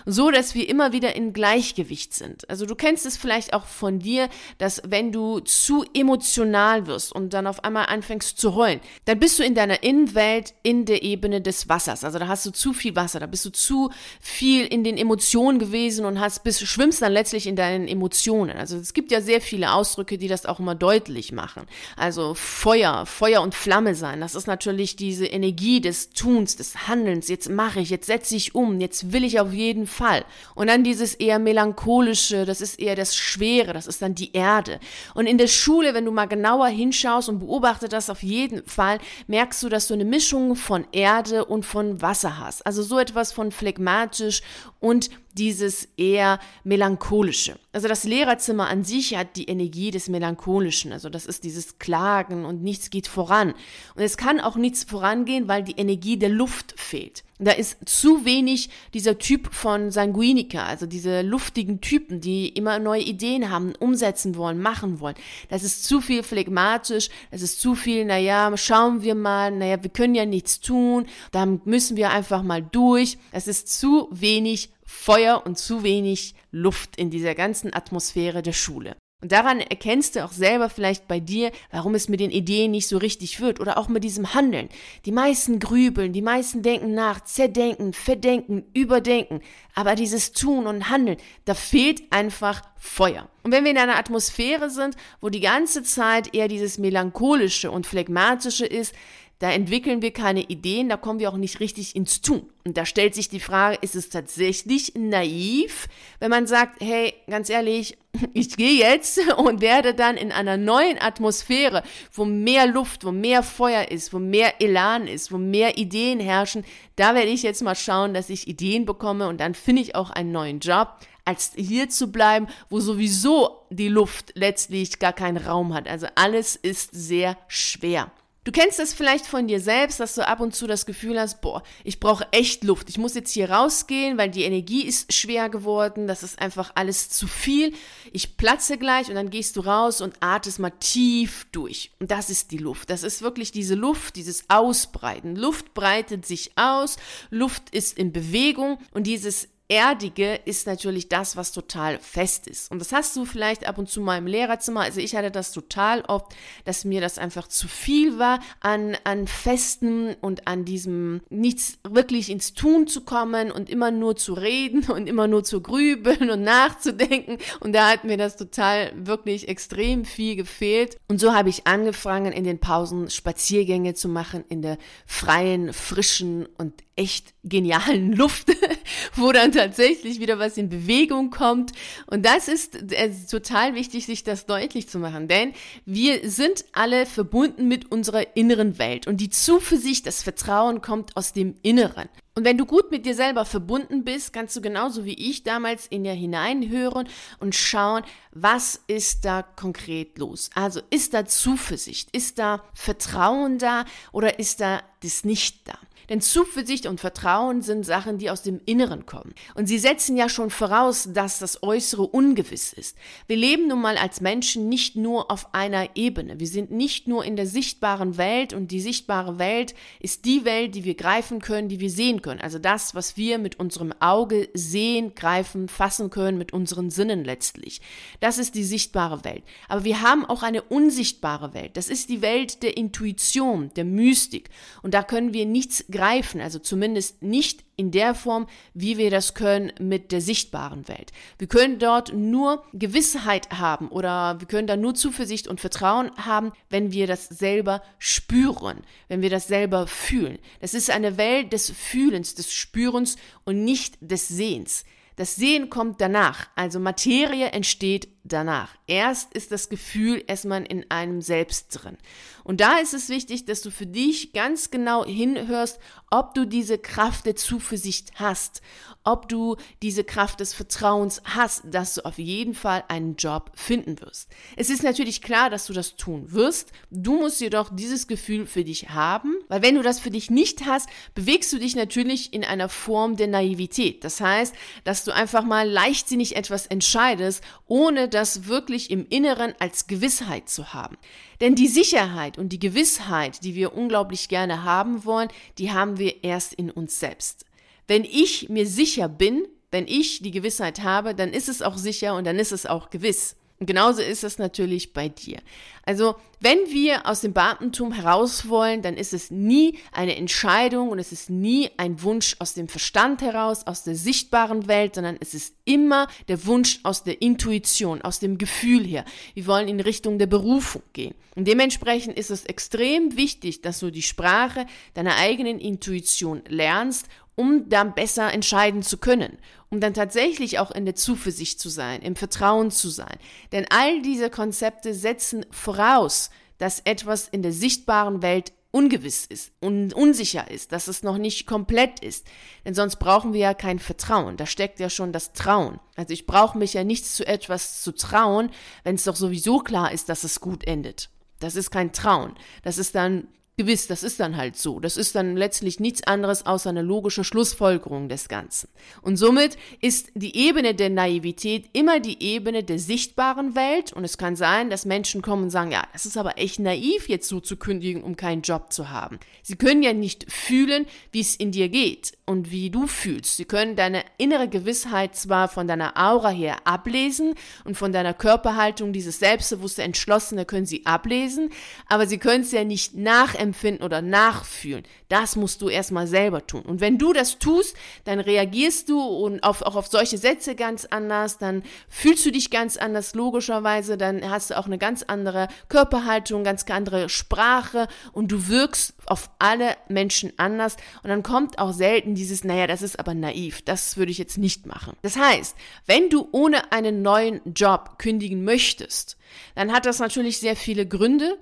so 0.09 0.31
dass 0.31 0.55
wir 0.55 0.67
immer 0.69 0.93
wieder 0.93 1.15
in 1.17 1.33
Gleichgewicht 1.33 2.13
sind. 2.13 2.49
Also 2.49 2.65
du 2.65 2.75
kennst 2.75 3.05
es 3.05 3.17
vielleicht 3.17 3.53
auch 3.53 3.65
von 3.65 3.99
dir, 3.99 4.29
dass 4.57 4.81
wenn 4.87 5.11
du 5.11 5.41
zu 5.41 5.83
emotional 5.93 6.87
wirst 6.87 7.11
und 7.11 7.33
dann 7.33 7.45
auf 7.45 7.65
einmal 7.65 7.87
anfängst 7.87 8.06
zu 8.07 8.55
heulen, 8.55 8.79
dann 9.05 9.19
bist 9.19 9.39
du 9.39 9.43
in 9.43 9.55
deiner 9.55 9.83
Innenwelt 9.83 10.53
in 10.63 10.85
der 10.85 11.03
Ebene 11.03 11.41
des 11.41 11.69
Wassers. 11.69 12.03
Also 12.03 12.19
da 12.19 12.27
hast 12.27 12.45
du 12.45 12.51
zu 12.51 12.73
viel 12.73 12.95
Wasser, 12.95 13.19
da 13.19 13.27
bist 13.27 13.45
du 13.45 13.49
zu 13.51 13.91
viel 14.21 14.65
in 14.65 14.83
den 14.83 14.97
Emotionen 14.97 15.59
gewesen 15.59 16.05
und 16.05 16.19
hast 16.19 16.43
bist, 16.43 16.65
schwimmst 16.65 17.01
dann 17.01 17.11
letztlich 17.11 17.47
in 17.47 17.55
deinen 17.55 17.87
Emotionen. 17.87 18.57
Also 18.57 18.77
es 18.77 18.93
gibt 18.93 19.11
ja 19.11 19.21
sehr 19.21 19.41
viele 19.41 19.73
Ausdrücke, 19.73 20.17
die 20.17 20.27
das 20.27 20.45
auch 20.45 20.59
immer 20.59 20.75
deutlich 20.75 21.31
machen. 21.31 21.63
Also 21.95 22.33
Feuer, 22.33 23.05
Feuer 23.05 23.41
und 23.41 23.55
Flamme 23.55 23.95
sein, 23.95 24.21
das 24.21 24.35
ist 24.35 24.47
natürlich 24.47 24.95
diese 24.95 25.25
Energie 25.25 25.81
des 25.81 26.11
Tuns, 26.11 26.55
des 26.55 26.87
Handelns. 26.87 27.27
Jetzt 27.27 27.49
mache 27.49 27.79
ich, 27.79 27.89
jetzt 27.89 28.07
setze 28.07 28.35
ich 28.35 28.55
um, 28.55 28.79
jetzt 28.79 29.11
will 29.11 29.23
ich 29.23 29.39
auf 29.39 29.53
jeden 29.53 29.87
Fall. 29.87 30.23
Und 30.55 30.67
dann 30.67 30.83
dieses 30.83 31.13
eher 31.13 31.39
melancholische, 31.39 32.45
das 32.45 32.61
ist 32.61 32.79
eher 32.79 32.95
das 32.95 33.15
Schwere, 33.15 33.73
das 33.73 33.87
ist 33.87 34.01
dann 34.01 34.15
die 34.15 34.33
Erde. 34.33 34.79
Und 35.13 35.27
in 35.27 35.37
der 35.37 35.47
Schule, 35.47 35.93
wenn 35.93 36.05
du 36.05 36.11
mal 36.11 36.27
genauer 36.27 36.67
hinschaust 36.67 37.29
und 37.29 37.39
beobachtest 37.39 37.93
das 37.97 38.09
auf 38.09 38.23
jeden 38.23 38.65
Fall, 38.65 38.99
merkst 39.27 39.61
du, 39.63 39.69
dass 39.69 39.87
du 39.87 39.93
eine 39.93 40.05
Mischung 40.05 40.55
von 40.55 40.87
Erde 40.91 41.45
und 41.45 41.65
von 41.65 42.01
Wasser 42.01 42.39
hast. 42.39 42.65
Also 42.65 42.83
so 42.83 42.99
etwas 42.99 43.33
von 43.33 43.51
phlegmatisch 43.51 44.41
und 44.79 45.09
dieses 45.37 45.87
eher 45.97 46.39
melancholische. 46.63 47.57
Also 47.71 47.87
das 47.87 48.03
Lehrerzimmer 48.03 48.67
an 48.67 48.83
sich 48.83 49.15
hat 49.15 49.35
die 49.35 49.45
Energie 49.45 49.91
des 49.91 50.09
melancholischen, 50.09 50.91
also 50.91 51.09
das 51.09 51.25
ist 51.25 51.43
dieses 51.43 51.79
Klagen 51.79 52.45
und 52.45 52.63
nichts 52.63 52.89
geht 52.89 53.07
voran. 53.07 53.53
Und 53.95 54.03
es 54.03 54.17
kann 54.17 54.39
auch 54.39 54.55
nichts 54.55 54.83
vorangehen, 54.83 55.47
weil 55.47 55.63
die 55.63 55.77
Energie 55.77 56.17
der 56.17 56.29
Luft 56.29 56.73
fehlt. 56.79 57.23
Da 57.39 57.51
ist 57.51 57.77
zu 57.85 58.25
wenig 58.25 58.69
dieser 58.95 59.19
Typ 59.19 59.53
von 59.53 59.91
Sanguiniker, 59.91 60.65
also 60.65 60.87
diese 60.87 61.21
luftigen 61.21 61.81
Typen, 61.81 62.19
die 62.19 62.49
immer 62.49 62.79
neue 62.79 63.03
Ideen 63.03 63.51
haben, 63.51 63.75
umsetzen 63.75 64.35
wollen, 64.35 64.59
machen 64.59 64.99
wollen. 64.99 65.15
Das 65.49 65.61
ist 65.61 65.85
zu 65.85 66.01
viel 66.01 66.23
phlegmatisch, 66.23 67.09
das 67.29 67.43
ist 67.43 67.61
zu 67.61 67.75
viel, 67.75 68.05
naja, 68.05 68.51
schauen 68.57 69.03
wir 69.03 69.13
mal, 69.13 69.51
naja, 69.51 69.83
wir 69.83 69.91
können 69.91 70.15
ja 70.15 70.25
nichts 70.25 70.61
tun, 70.61 71.05
da 71.31 71.45
müssen 71.45 71.95
wir 71.95 72.09
einfach 72.09 72.41
mal 72.41 72.63
durch. 72.63 73.19
Es 73.31 73.47
ist 73.47 73.71
zu 73.79 74.07
wenig 74.09 74.71
Feuer 74.87 75.43
und 75.45 75.57
zu 75.57 75.83
wenig 75.83 76.33
Luft 76.49 76.95
in 76.95 77.11
dieser 77.11 77.35
ganzen 77.35 77.73
Atmosphäre 77.73 78.41
der 78.41 78.53
Schule. 78.53 78.95
Und 79.19 79.31
daran 79.31 79.59
erkennst 79.59 80.15
du 80.15 80.23
auch 80.23 80.31
selber 80.31 80.69
vielleicht 80.69 81.07
bei 81.07 81.19
dir, 81.19 81.51
warum 81.71 81.95
es 81.95 82.07
mit 82.07 82.19
den 82.19 82.29
Ideen 82.29 82.69
nicht 82.69 82.87
so 82.87 82.97
richtig 82.97 83.41
wird 83.41 83.59
oder 83.59 83.79
auch 83.79 83.87
mit 83.87 84.03
diesem 84.03 84.35
Handeln. 84.35 84.69
Die 85.05 85.11
meisten 85.11 85.59
grübeln, 85.59 86.13
die 86.13 86.21
meisten 86.21 86.61
denken 86.61 86.93
nach, 86.93 87.23
zerdenken, 87.23 87.93
verdenken, 87.93 88.63
überdenken. 88.75 89.41
Aber 89.73 89.95
dieses 89.95 90.33
Tun 90.33 90.67
und 90.67 90.91
Handeln, 90.91 91.17
da 91.45 91.55
fehlt 91.55 92.03
einfach 92.11 92.61
Feuer. 92.77 93.27
Und 93.41 93.51
wenn 93.51 93.63
wir 93.63 93.71
in 93.71 93.79
einer 93.79 93.97
Atmosphäre 93.97 94.69
sind, 94.69 94.95
wo 95.19 95.29
die 95.29 95.39
ganze 95.39 95.81
Zeit 95.81 96.35
eher 96.35 96.47
dieses 96.47 96.77
melancholische 96.77 97.71
und 97.71 97.87
phlegmatische 97.87 98.67
ist, 98.67 98.93
da 99.39 99.51
entwickeln 99.51 100.01
wir 100.01 100.11
keine 100.11 100.41
Ideen, 100.41 100.89
da 100.89 100.97
kommen 100.97 101.19
wir 101.19 101.29
auch 101.29 101.37
nicht 101.37 101.59
richtig 101.59 101.95
ins 101.95 102.21
Tun. 102.21 102.49
Und 102.65 102.75
da 102.75 102.85
stellt 102.85 103.13
sich 103.13 103.29
die 103.29 103.39
Frage, 103.39 103.77
ist 103.81 103.95
es 103.95 104.09
tatsächlich 104.09 104.93
naiv, 104.95 105.87
wenn 106.19 106.31
man 106.31 106.47
sagt, 106.47 106.81
hey, 106.81 107.13
ganz 107.29 107.49
ehrlich, 107.49 107.97
ich 108.33 108.57
gehe 108.57 108.79
jetzt 108.79 109.19
und 109.37 109.61
werde 109.61 109.93
dann 109.93 110.17
in 110.17 110.31
einer 110.31 110.57
neuen 110.57 110.99
Atmosphäre, 110.99 111.83
wo 112.11 112.25
mehr 112.25 112.65
Luft, 112.65 113.05
wo 113.05 113.11
mehr 113.11 113.43
Feuer 113.43 113.91
ist, 113.91 114.11
wo 114.11 114.19
mehr 114.19 114.59
Elan 114.59 115.07
ist, 115.07 115.31
wo 115.31 115.37
mehr 115.37 115.77
Ideen 115.77 116.19
herrschen, 116.19 116.65
da 116.95 117.13
werde 117.13 117.29
ich 117.29 117.43
jetzt 117.43 117.61
mal 117.61 117.75
schauen, 117.75 118.13
dass 118.15 118.29
ich 118.31 118.47
Ideen 118.47 118.85
bekomme 118.85 119.27
und 119.27 119.39
dann 119.39 119.53
finde 119.53 119.83
ich 119.83 119.95
auch 119.95 120.09
einen 120.09 120.31
neuen 120.31 120.59
Job 120.59 120.97
als 121.25 121.51
hier 121.55 121.89
zu 121.89 122.11
bleiben, 122.11 122.47
wo 122.69 122.79
sowieso 122.79 123.65
die 123.69 123.89
Luft 123.89 124.31
letztlich 124.35 124.97
gar 124.97 125.11
keinen 125.11 125.37
Raum 125.37 125.73
hat. 125.73 125.87
Also 125.87 126.07
alles 126.15 126.55
ist 126.55 126.91
sehr 126.93 127.37
schwer. 127.49 128.11
Du 128.47 128.53
kennst 128.53 128.79
das 128.79 128.93
vielleicht 128.93 129.25
von 129.25 129.45
dir 129.45 129.59
selbst, 129.59 129.99
dass 129.99 130.15
du 130.15 130.25
ab 130.25 130.39
und 130.39 130.55
zu 130.55 130.67
das 130.67 130.85
Gefühl 130.85 131.19
hast, 131.19 131.41
boah, 131.41 131.63
ich 131.83 131.99
brauche 131.99 132.25
echt 132.31 132.63
Luft. 132.63 132.89
Ich 132.89 132.97
muss 132.97 133.13
jetzt 133.13 133.33
hier 133.33 133.51
rausgehen, 133.51 134.17
weil 134.17 134.29
die 134.29 134.43
Energie 134.43 134.83
ist 134.83 135.11
schwer 135.11 135.49
geworden. 135.49 136.07
Das 136.07 136.23
ist 136.23 136.39
einfach 136.39 136.71
alles 136.75 137.09
zu 137.09 137.27
viel. 137.27 137.73
Ich 138.13 138.37
platze 138.37 138.77
gleich 138.77 139.09
und 139.09 139.15
dann 139.15 139.31
gehst 139.31 139.57
du 139.57 139.59
raus 139.59 139.99
und 139.99 140.15
atmest 140.21 140.59
mal 140.59 140.69
tief 140.69 141.45
durch. 141.51 141.91
Und 141.99 142.09
das 142.09 142.29
ist 142.29 142.51
die 142.51 142.57
Luft. 142.57 142.89
Das 142.89 143.03
ist 143.03 143.21
wirklich 143.21 143.51
diese 143.51 143.75
Luft, 143.75 144.15
dieses 144.15 144.45
Ausbreiten. 144.47 145.35
Luft 145.35 145.73
breitet 145.73 146.25
sich 146.25 146.51
aus. 146.55 146.95
Luft 147.29 147.71
ist 147.71 147.97
in 147.97 148.13
Bewegung 148.13 148.79
und 148.93 149.07
dieses 149.07 149.49
Erdige 149.69 150.35
ist 150.45 150.65
natürlich 150.65 151.09
das, 151.09 151.35
was 151.35 151.51
total 151.51 151.99
fest 151.99 152.47
ist. 152.47 152.71
Und 152.71 152.79
das 152.79 152.93
hast 152.93 153.15
du 153.17 153.25
vielleicht 153.25 153.67
ab 153.67 153.77
und 153.77 153.89
zu 153.89 153.99
mal 153.99 154.17
im 154.17 154.25
Lehrerzimmer. 154.25 154.81
Also 154.81 155.01
ich 155.01 155.13
hatte 155.15 155.29
das 155.29 155.51
total 155.51 156.01
oft, 156.07 156.33
dass 156.63 156.85
mir 156.85 157.01
das 157.01 157.17
einfach 157.17 157.47
zu 157.49 157.67
viel 157.67 158.17
war, 158.17 158.39
an, 158.61 158.95
an 159.03 159.27
Festen 159.27 160.15
und 160.21 160.47
an 160.47 160.63
diesem 160.63 161.21
nichts 161.29 161.79
wirklich 161.83 162.29
ins 162.29 162.53
Tun 162.53 162.87
zu 162.87 163.01
kommen 163.01 163.51
und 163.51 163.69
immer 163.69 163.91
nur 163.91 164.15
zu 164.15 164.33
reden 164.33 164.85
und 164.89 165.07
immer 165.07 165.27
nur 165.27 165.43
zu 165.43 165.59
grübeln 165.59 166.29
und 166.29 166.43
nachzudenken. 166.43 167.37
Und 167.59 167.73
da 167.73 167.89
hat 167.89 168.05
mir 168.05 168.17
das 168.17 168.37
total 168.37 168.93
wirklich 168.95 169.49
extrem 169.49 170.05
viel 170.05 170.37
gefehlt. 170.37 170.97
Und 171.09 171.19
so 171.19 171.33
habe 171.33 171.49
ich 171.49 171.67
angefangen, 171.67 172.31
in 172.31 172.45
den 172.45 172.59
Pausen 172.59 173.09
Spaziergänge 173.09 173.95
zu 173.95 174.07
machen 174.07 174.45
in 174.47 174.61
der 174.61 174.77
freien, 175.05 175.73
frischen 175.73 176.45
und 176.57 176.73
echt 176.97 177.33
genialen 177.43 178.11
Luft, 178.13 178.49
wo 179.15 179.31
dann 179.31 179.51
tatsächlich 179.51 180.19
wieder 180.19 180.39
was 180.39 180.57
in 180.57 180.69
Bewegung 180.69 181.29
kommt. 181.29 181.71
Und 182.07 182.25
das 182.25 182.47
ist, 182.47 182.75
ist 182.75 183.31
total 183.31 183.75
wichtig, 183.75 184.05
sich 184.05 184.23
das 184.23 184.45
deutlich 184.45 184.89
zu 184.89 184.99
machen, 184.99 185.27
denn 185.27 185.53
wir 185.85 186.29
sind 186.29 186.65
alle 186.73 187.05
verbunden 187.05 187.67
mit 187.67 187.91
unserer 187.91 188.35
inneren 188.35 188.79
Welt 188.79 189.07
und 189.07 189.17
die 189.17 189.29
Zuversicht, 189.29 190.05
das 190.05 190.23
Vertrauen 190.23 190.81
kommt 190.81 191.15
aus 191.17 191.33
dem 191.33 191.55
Inneren. 191.61 192.09
Und 192.37 192.45
wenn 192.45 192.59
du 192.59 192.67
gut 192.67 192.91
mit 192.91 193.07
dir 193.07 193.15
selber 193.15 193.45
verbunden 193.45 194.03
bist, 194.03 194.31
kannst 194.31 194.55
du 194.55 194.61
genauso 194.61 195.05
wie 195.05 195.15
ich 195.15 195.41
damals 195.41 195.87
in 195.87 196.03
dir 196.03 196.13
hineinhören 196.13 197.09
und 197.39 197.55
schauen, 197.55 198.03
was 198.31 198.79
ist 198.85 199.25
da 199.25 199.41
konkret 199.41 200.19
los? 200.19 200.51
Also 200.53 200.81
ist 200.91 201.15
da 201.15 201.25
Zuversicht, 201.25 202.15
ist 202.15 202.37
da 202.37 202.63
Vertrauen 202.75 203.57
da 203.57 203.85
oder 204.11 204.37
ist 204.37 204.61
da 204.61 204.83
das 205.01 205.23
nicht 205.23 205.67
da? 205.67 205.79
Denn 206.09 206.21
Zuversicht 206.21 206.85
und 206.85 206.99
Vertrauen 206.99 207.61
sind 207.61 207.85
Sachen, 207.85 208.17
die 208.17 208.29
aus 208.29 208.41
dem 208.41 208.61
Inneren 208.65 209.05
kommen. 209.05 209.33
Und 209.55 209.67
sie 209.67 209.77
setzen 209.77 210.15
ja 210.15 210.29
schon 210.29 210.49
voraus, 210.49 211.09
dass 211.11 211.39
das 211.39 211.63
Äußere 211.63 212.03
ungewiss 212.03 212.71
ist. 212.71 212.97
Wir 213.27 213.35
leben 213.35 213.67
nun 213.67 213.81
mal 213.81 213.97
als 213.97 214.21
Menschen 214.21 214.69
nicht 214.69 214.95
nur 214.95 215.29
auf 215.31 215.53
einer 215.53 215.95
Ebene. 215.95 216.39
Wir 216.39 216.47
sind 216.47 216.71
nicht 216.71 217.07
nur 217.07 217.25
in 217.25 217.35
der 217.35 217.47
sichtbaren 217.47 218.17
Welt 218.17 218.53
und 218.53 218.71
die 218.71 218.79
sichtbare 218.79 219.37
Welt 219.37 219.75
ist 219.99 220.25
die 220.25 220.45
Welt, 220.45 220.75
die 220.75 220.85
wir 220.85 220.95
greifen 220.95 221.41
können, 221.41 221.67
die 221.67 221.79
wir 221.79 221.89
sehen 221.89 222.21
können. 222.21 222.39
Also 222.39 222.59
das, 222.59 222.95
was 222.95 223.17
wir 223.17 223.37
mit 223.37 223.59
unserem 223.59 223.93
Auge 223.99 224.49
sehen, 224.53 225.13
greifen, 225.15 225.67
fassen 225.67 226.09
können, 226.09 226.37
mit 226.37 226.53
unseren 226.53 226.89
Sinnen 226.89 227.25
letztlich. 227.25 227.81
Das 228.19 228.37
ist 228.37 228.55
die 228.55 228.63
sichtbare 228.63 229.23
Welt. 229.23 229.43
Aber 229.67 229.83
wir 229.83 230.01
haben 230.01 230.25
auch 230.25 230.43
eine 230.43 230.61
unsichtbare 230.61 231.53
Welt. 231.53 231.75
Das 231.75 231.89
ist 231.89 232.09
die 232.09 232.21
Welt 232.21 232.63
der 232.63 232.77
Intuition, 232.77 233.71
der 233.75 233.85
Mystik. 233.85 234.49
Und 234.81 234.93
da 234.93 235.03
können 235.03 235.33
wir 235.33 235.45
nichts 235.45 235.85
greifen, 235.97 236.41
also 236.41 236.59
zumindest 236.59 237.23
nicht 237.23 237.63
in 237.75 237.91
der 237.91 238.13
Form, 238.13 238.47
wie 238.73 238.97
wir 238.97 239.09
das 239.09 239.33
können 239.33 239.71
mit 239.79 240.11
der 240.11 240.21
sichtbaren 240.21 240.87
Welt. 240.87 241.11
Wir 241.37 241.47
können 241.47 241.79
dort 241.79 242.13
nur 242.13 242.63
Gewissheit 242.73 243.51
haben 243.51 243.89
oder 243.89 244.39
wir 244.39 244.47
können 244.47 244.67
da 244.67 244.77
nur 244.77 244.93
Zuversicht 244.93 245.47
und 245.47 245.59
Vertrauen 245.59 246.11
haben, 246.17 246.51
wenn 246.69 246.91
wir 246.91 247.07
das 247.07 247.25
selber 247.25 247.81
spüren, 247.97 248.81
wenn 249.07 249.21
wir 249.21 249.29
das 249.29 249.47
selber 249.47 249.87
fühlen. 249.87 250.37
Das 250.61 250.73
ist 250.73 250.89
eine 250.89 251.17
Welt 251.17 251.53
des 251.53 251.71
Fühlens, 251.71 252.35
des 252.35 252.53
Spürens 252.53 253.17
und 253.43 253.63
nicht 253.63 253.97
des 253.99 254.27
Sehens. 254.27 254.85
Das 255.15 255.35
Sehen 255.35 255.71
kommt 255.71 255.99
danach, 255.99 256.47
also 256.55 256.79
Materie 256.79 257.47
entsteht 257.47 258.07
danach. 258.27 258.75
Erst 258.87 259.33
ist 259.33 259.51
das 259.51 259.69
Gefühl 259.69 260.23
erstmal 260.27 260.63
in 260.63 260.89
einem 260.89 261.21
selbst 261.21 261.69
drin. 261.69 261.97
Und 262.43 262.61
da 262.61 262.77
ist 262.77 262.93
es 262.93 263.09
wichtig, 263.09 263.45
dass 263.45 263.61
du 263.61 263.71
für 263.71 263.85
dich 263.85 264.31
ganz 264.31 264.71
genau 264.71 265.05
hinhörst, 265.05 265.79
ob 266.09 266.33
du 266.33 266.45
diese 266.45 266.77
Kraft 266.77 267.25
der 267.25 267.35
Zuversicht 267.35 268.11
hast, 268.15 268.61
ob 269.03 269.27
du 269.27 269.57
diese 269.81 270.03
Kraft 270.03 270.39
des 270.39 270.53
Vertrauens 270.53 271.21
hast, 271.25 271.63
dass 271.65 271.95
du 271.95 272.05
auf 272.05 272.17
jeden 272.17 272.53
Fall 272.53 272.83
einen 272.87 273.15
Job 273.15 273.51
finden 273.55 273.99
wirst. 273.99 274.29
Es 274.55 274.69
ist 274.69 274.83
natürlich 274.83 275.21
klar, 275.21 275.49
dass 275.49 275.65
du 275.65 275.73
das 275.73 275.95
tun 275.95 276.31
wirst. 276.31 276.71
Du 276.89 277.19
musst 277.19 277.41
jedoch 277.41 277.69
dieses 277.73 278.07
Gefühl 278.07 278.45
für 278.45 278.63
dich 278.63 278.89
haben, 278.89 279.33
weil 279.49 279.61
wenn 279.61 279.75
du 279.75 279.81
das 279.81 279.99
für 279.99 280.11
dich 280.11 280.29
nicht 280.29 280.65
hast, 280.65 280.89
bewegst 281.15 281.51
du 281.51 281.57
dich 281.57 281.75
natürlich 281.75 282.33
in 282.33 282.45
einer 282.45 282.69
Form 282.69 283.17
der 283.17 283.27
Naivität. 283.27 284.03
Das 284.03 284.21
heißt, 284.21 284.55
dass 284.85 285.03
du 285.03 285.13
einfach 285.13 285.43
mal 285.43 285.69
leichtsinnig 285.69 286.35
etwas 286.37 286.67
entscheidest, 286.67 287.43
ohne 287.65 288.07
das 288.17 288.47
wirklich 288.47 288.89
im 288.89 289.05
Inneren 289.09 289.53
als 289.59 289.85
Gewissheit 289.85 290.49
zu 290.49 290.73
haben. 290.73 290.97
Denn 291.39 291.53
die 291.53 291.67
Sicherheit 291.67 292.39
und 292.39 292.49
die 292.49 292.57
Gewissheit, 292.57 293.43
die 293.43 293.53
wir 293.53 293.75
unglaublich 293.75 294.27
gerne 294.27 294.63
haben 294.63 295.05
wollen, 295.05 295.29
die 295.59 295.71
haben 295.71 295.99
wir 295.99 296.23
erst 296.23 296.55
in 296.55 296.71
uns 296.71 296.99
selbst. 296.99 297.45
Wenn 297.85 298.03
ich 298.03 298.49
mir 298.49 298.65
sicher 298.65 299.07
bin, 299.07 299.47
wenn 299.69 299.87
ich 299.87 300.23
die 300.23 300.31
Gewissheit 300.31 300.81
habe, 300.81 301.13
dann 301.13 301.31
ist 301.31 301.47
es 301.47 301.61
auch 301.61 301.77
sicher 301.77 302.15
und 302.15 302.25
dann 302.25 302.39
ist 302.39 302.51
es 302.51 302.65
auch 302.65 302.89
gewiss. 302.89 303.35
Und 303.59 303.65
genauso 303.65 304.01
ist 304.03 304.23
es 304.23 304.37
natürlich 304.37 304.93
bei 304.93 305.09
dir. 305.09 305.39
Also, 305.83 306.15
wenn 306.39 306.59
wir 306.69 307.07
aus 307.07 307.21
dem 307.21 307.33
Beamtentum 307.33 307.91
heraus 307.91 308.49
wollen, 308.49 308.83
dann 308.83 308.95
ist 308.95 309.13
es 309.13 309.31
nie 309.31 309.79
eine 309.91 310.15
Entscheidung 310.15 310.89
und 310.89 310.99
es 310.99 311.11
ist 311.11 311.31
nie 311.31 311.71
ein 311.77 312.03
Wunsch 312.03 312.35
aus 312.37 312.53
dem 312.53 312.67
Verstand 312.67 313.21
heraus, 313.21 313.65
aus 313.65 313.83
der 313.83 313.95
sichtbaren 313.95 314.67
Welt, 314.67 314.95
sondern 314.95 315.17
es 315.19 315.33
ist 315.33 315.55
immer 315.65 316.07
der 316.27 316.45
Wunsch 316.45 316.81
aus 316.83 317.03
der 317.03 317.19
Intuition, 317.21 318.03
aus 318.03 318.19
dem 318.19 318.37
Gefühl 318.37 318.83
her. 318.83 319.05
Wir 319.33 319.47
wollen 319.47 319.67
in 319.67 319.79
Richtung 319.79 320.19
der 320.19 320.27
Berufung 320.27 320.83
gehen. 320.93 321.15
Und 321.35 321.47
dementsprechend 321.47 322.17
ist 322.17 322.29
es 322.29 322.45
extrem 322.45 323.17
wichtig, 323.17 323.61
dass 323.61 323.79
du 323.79 323.91
die 323.91 324.03
Sprache 324.03 324.67
deiner 324.93 325.15
eigenen 325.15 325.59
Intuition 325.59 326.43
lernst 326.47 327.07
um 327.37 327.69
dann 327.69 327.93
besser 327.93 328.33
entscheiden 328.33 328.81
zu 328.81 328.97
können, 328.97 329.37
um 329.69 329.79
dann 329.79 329.93
tatsächlich 329.93 330.59
auch 330.59 330.71
in 330.71 330.85
der 330.85 330.95
Zuversicht 330.95 331.59
zu 331.59 331.69
sein, 331.69 332.01
im 332.01 332.15
Vertrauen 332.15 332.71
zu 332.71 332.89
sein. 332.89 333.17
Denn 333.51 333.65
all 333.69 334.01
diese 334.01 334.29
Konzepte 334.29 334.93
setzen 334.93 335.45
voraus, 335.51 336.31
dass 336.57 336.81
etwas 336.81 337.27
in 337.27 337.43
der 337.43 337.53
sichtbaren 337.53 338.23
Welt 338.23 338.53
ungewiss 338.71 339.25
ist 339.25 339.51
und 339.61 339.93
unsicher 339.93 340.49
ist, 340.49 340.71
dass 340.71 340.87
es 340.87 341.03
noch 341.03 341.17
nicht 341.17 341.45
komplett 341.47 341.99
ist. 341.99 342.25
Denn 342.65 342.73
sonst 342.73 342.97
brauchen 342.97 343.33
wir 343.33 343.39
ja 343.39 343.53
kein 343.53 343.79
Vertrauen. 343.79 344.35
Da 344.35 344.45
steckt 344.45 344.79
ja 344.79 344.89
schon 344.89 345.13
das 345.13 345.33
Trauen. 345.33 345.79
Also 345.95 346.13
ich 346.13 346.25
brauche 346.25 346.57
mich 346.57 346.73
ja 346.73 346.83
nichts 346.83 347.15
zu 347.15 347.25
etwas 347.25 347.81
zu 347.83 347.91
trauen, 347.91 348.49
wenn 348.83 348.95
es 348.95 349.03
doch 349.03 349.15
sowieso 349.15 349.59
klar 349.59 349.91
ist, 349.91 350.09
dass 350.09 350.23
es 350.23 350.41
gut 350.41 350.65
endet. 350.65 351.09
Das 351.39 351.55
ist 351.55 351.69
kein 351.69 351.93
Trauen. 351.93 352.33
Das 352.63 352.77
ist 352.79 352.95
dann 352.95 353.27
Gewiss, 353.59 353.87
das 353.87 354.03
ist 354.03 354.19
dann 354.19 354.37
halt 354.37 354.55
so. 354.55 354.79
Das 354.79 354.97
ist 354.97 355.15
dann 355.15 355.35
letztlich 355.35 355.79
nichts 355.79 356.03
anderes 356.03 356.45
außer 356.45 356.69
eine 356.69 356.83
logische 356.83 357.23
Schlussfolgerung 357.23 358.07
des 358.07 358.27
Ganzen. 358.27 358.69
Und 359.01 359.17
somit 359.17 359.57
ist 359.81 360.11
die 360.13 360.37
Ebene 360.37 360.75
der 360.75 360.91
Naivität 360.91 361.67
immer 361.73 361.99
die 361.99 362.21
Ebene 362.21 362.63
der 362.63 362.77
sichtbaren 362.77 363.55
Welt. 363.55 363.93
Und 363.93 364.03
es 364.03 364.19
kann 364.19 364.35
sein, 364.35 364.69
dass 364.69 364.85
Menschen 364.85 365.23
kommen 365.23 365.45
und 365.45 365.49
sagen, 365.49 365.71
ja, 365.71 365.87
das 365.91 366.05
ist 366.05 366.17
aber 366.17 366.37
echt 366.37 366.59
naiv, 366.59 367.09
jetzt 367.09 367.29
so 367.29 367.39
zu 367.39 367.57
kündigen, 367.57 368.03
um 368.03 368.15
keinen 368.15 368.43
Job 368.43 368.71
zu 368.71 368.91
haben. 368.91 369.19
Sie 369.41 369.55
können 369.55 369.81
ja 369.81 369.93
nicht 369.93 370.31
fühlen, 370.31 370.85
wie 371.11 371.21
es 371.21 371.35
in 371.35 371.51
dir 371.51 371.69
geht 371.69 372.15
und 372.27 372.51
wie 372.51 372.69
du 372.69 372.85
fühlst. 372.85 373.37
Sie 373.37 373.45
können 373.45 373.75
deine 373.75 374.03
innere 374.19 374.49
Gewissheit 374.49 375.15
zwar 375.15 375.47
von 375.47 375.67
deiner 375.67 375.97
Aura 375.97 376.29
her 376.29 376.57
ablesen 376.65 377.33
und 377.65 377.75
von 377.75 377.91
deiner 377.91 378.13
Körperhaltung, 378.13 378.93
dieses 378.93 379.17
selbstbewusste, 379.17 379.81
entschlossene 379.81 380.45
können 380.45 380.67
sie 380.67 380.85
ablesen, 380.85 381.49
aber 381.87 382.05
sie 382.05 382.19
können 382.19 382.43
es 382.43 382.51
ja 382.51 382.63
nicht 382.63 382.95
nachempfinden 382.95 383.46
nachempfinden 383.47 383.85
oder 383.85 384.01
nachfühlen. 384.01 384.83
Das 385.09 385.35
musst 385.35 385.61
du 385.61 385.69
erstmal 385.69 386.07
selber 386.07 386.45
tun. 386.45 386.63
Und 386.63 386.81
wenn 386.81 386.97
du 386.97 387.13
das 387.13 387.39
tust, 387.39 387.75
dann 388.03 388.19
reagierst 388.19 388.89
du 388.89 388.99
und 388.99 389.43
auf, 389.43 389.61
auch 389.61 389.75
auf 389.75 389.87
solche 389.87 390.17
Sätze 390.17 390.55
ganz 390.55 390.85
anders, 390.85 391.37
dann 391.37 391.63
fühlst 391.89 392.25
du 392.25 392.31
dich 392.31 392.51
ganz 392.51 392.77
anders, 392.77 393.15
logischerweise, 393.15 393.97
dann 393.97 394.29
hast 394.29 394.51
du 394.51 394.57
auch 394.57 394.65
eine 394.65 394.77
ganz 394.77 395.03
andere 395.03 395.47
Körperhaltung, 395.69 396.43
ganz 396.43 396.65
andere 396.69 397.09
Sprache 397.09 397.87
und 398.11 398.31
du 398.31 398.47
wirkst 398.47 398.93
auf 399.05 399.29
alle 399.39 399.75
Menschen 399.87 400.33
anders 400.37 400.75
und 401.03 401.09
dann 401.09 401.23
kommt 401.23 401.59
auch 401.59 401.73
selten 401.73 402.15
dieses, 402.15 402.43
naja, 402.43 402.67
das 402.67 402.81
ist 402.81 402.99
aber 402.99 403.13
naiv, 403.13 403.61
das 403.61 403.97
würde 403.97 404.11
ich 404.11 404.17
jetzt 404.17 404.37
nicht 404.37 404.65
machen. 404.65 404.93
Das 405.01 405.17
heißt, 405.17 405.55
wenn 405.85 406.09
du 406.09 406.27
ohne 406.31 406.71
einen 406.71 407.01
neuen 407.01 407.41
Job 407.53 407.97
kündigen 407.97 408.43
möchtest, 408.43 409.16
dann 409.55 409.73
hat 409.73 409.85
das 409.85 409.99
natürlich 409.99 410.39
sehr 410.39 410.55
viele 410.55 410.85
Gründe. 410.87 411.37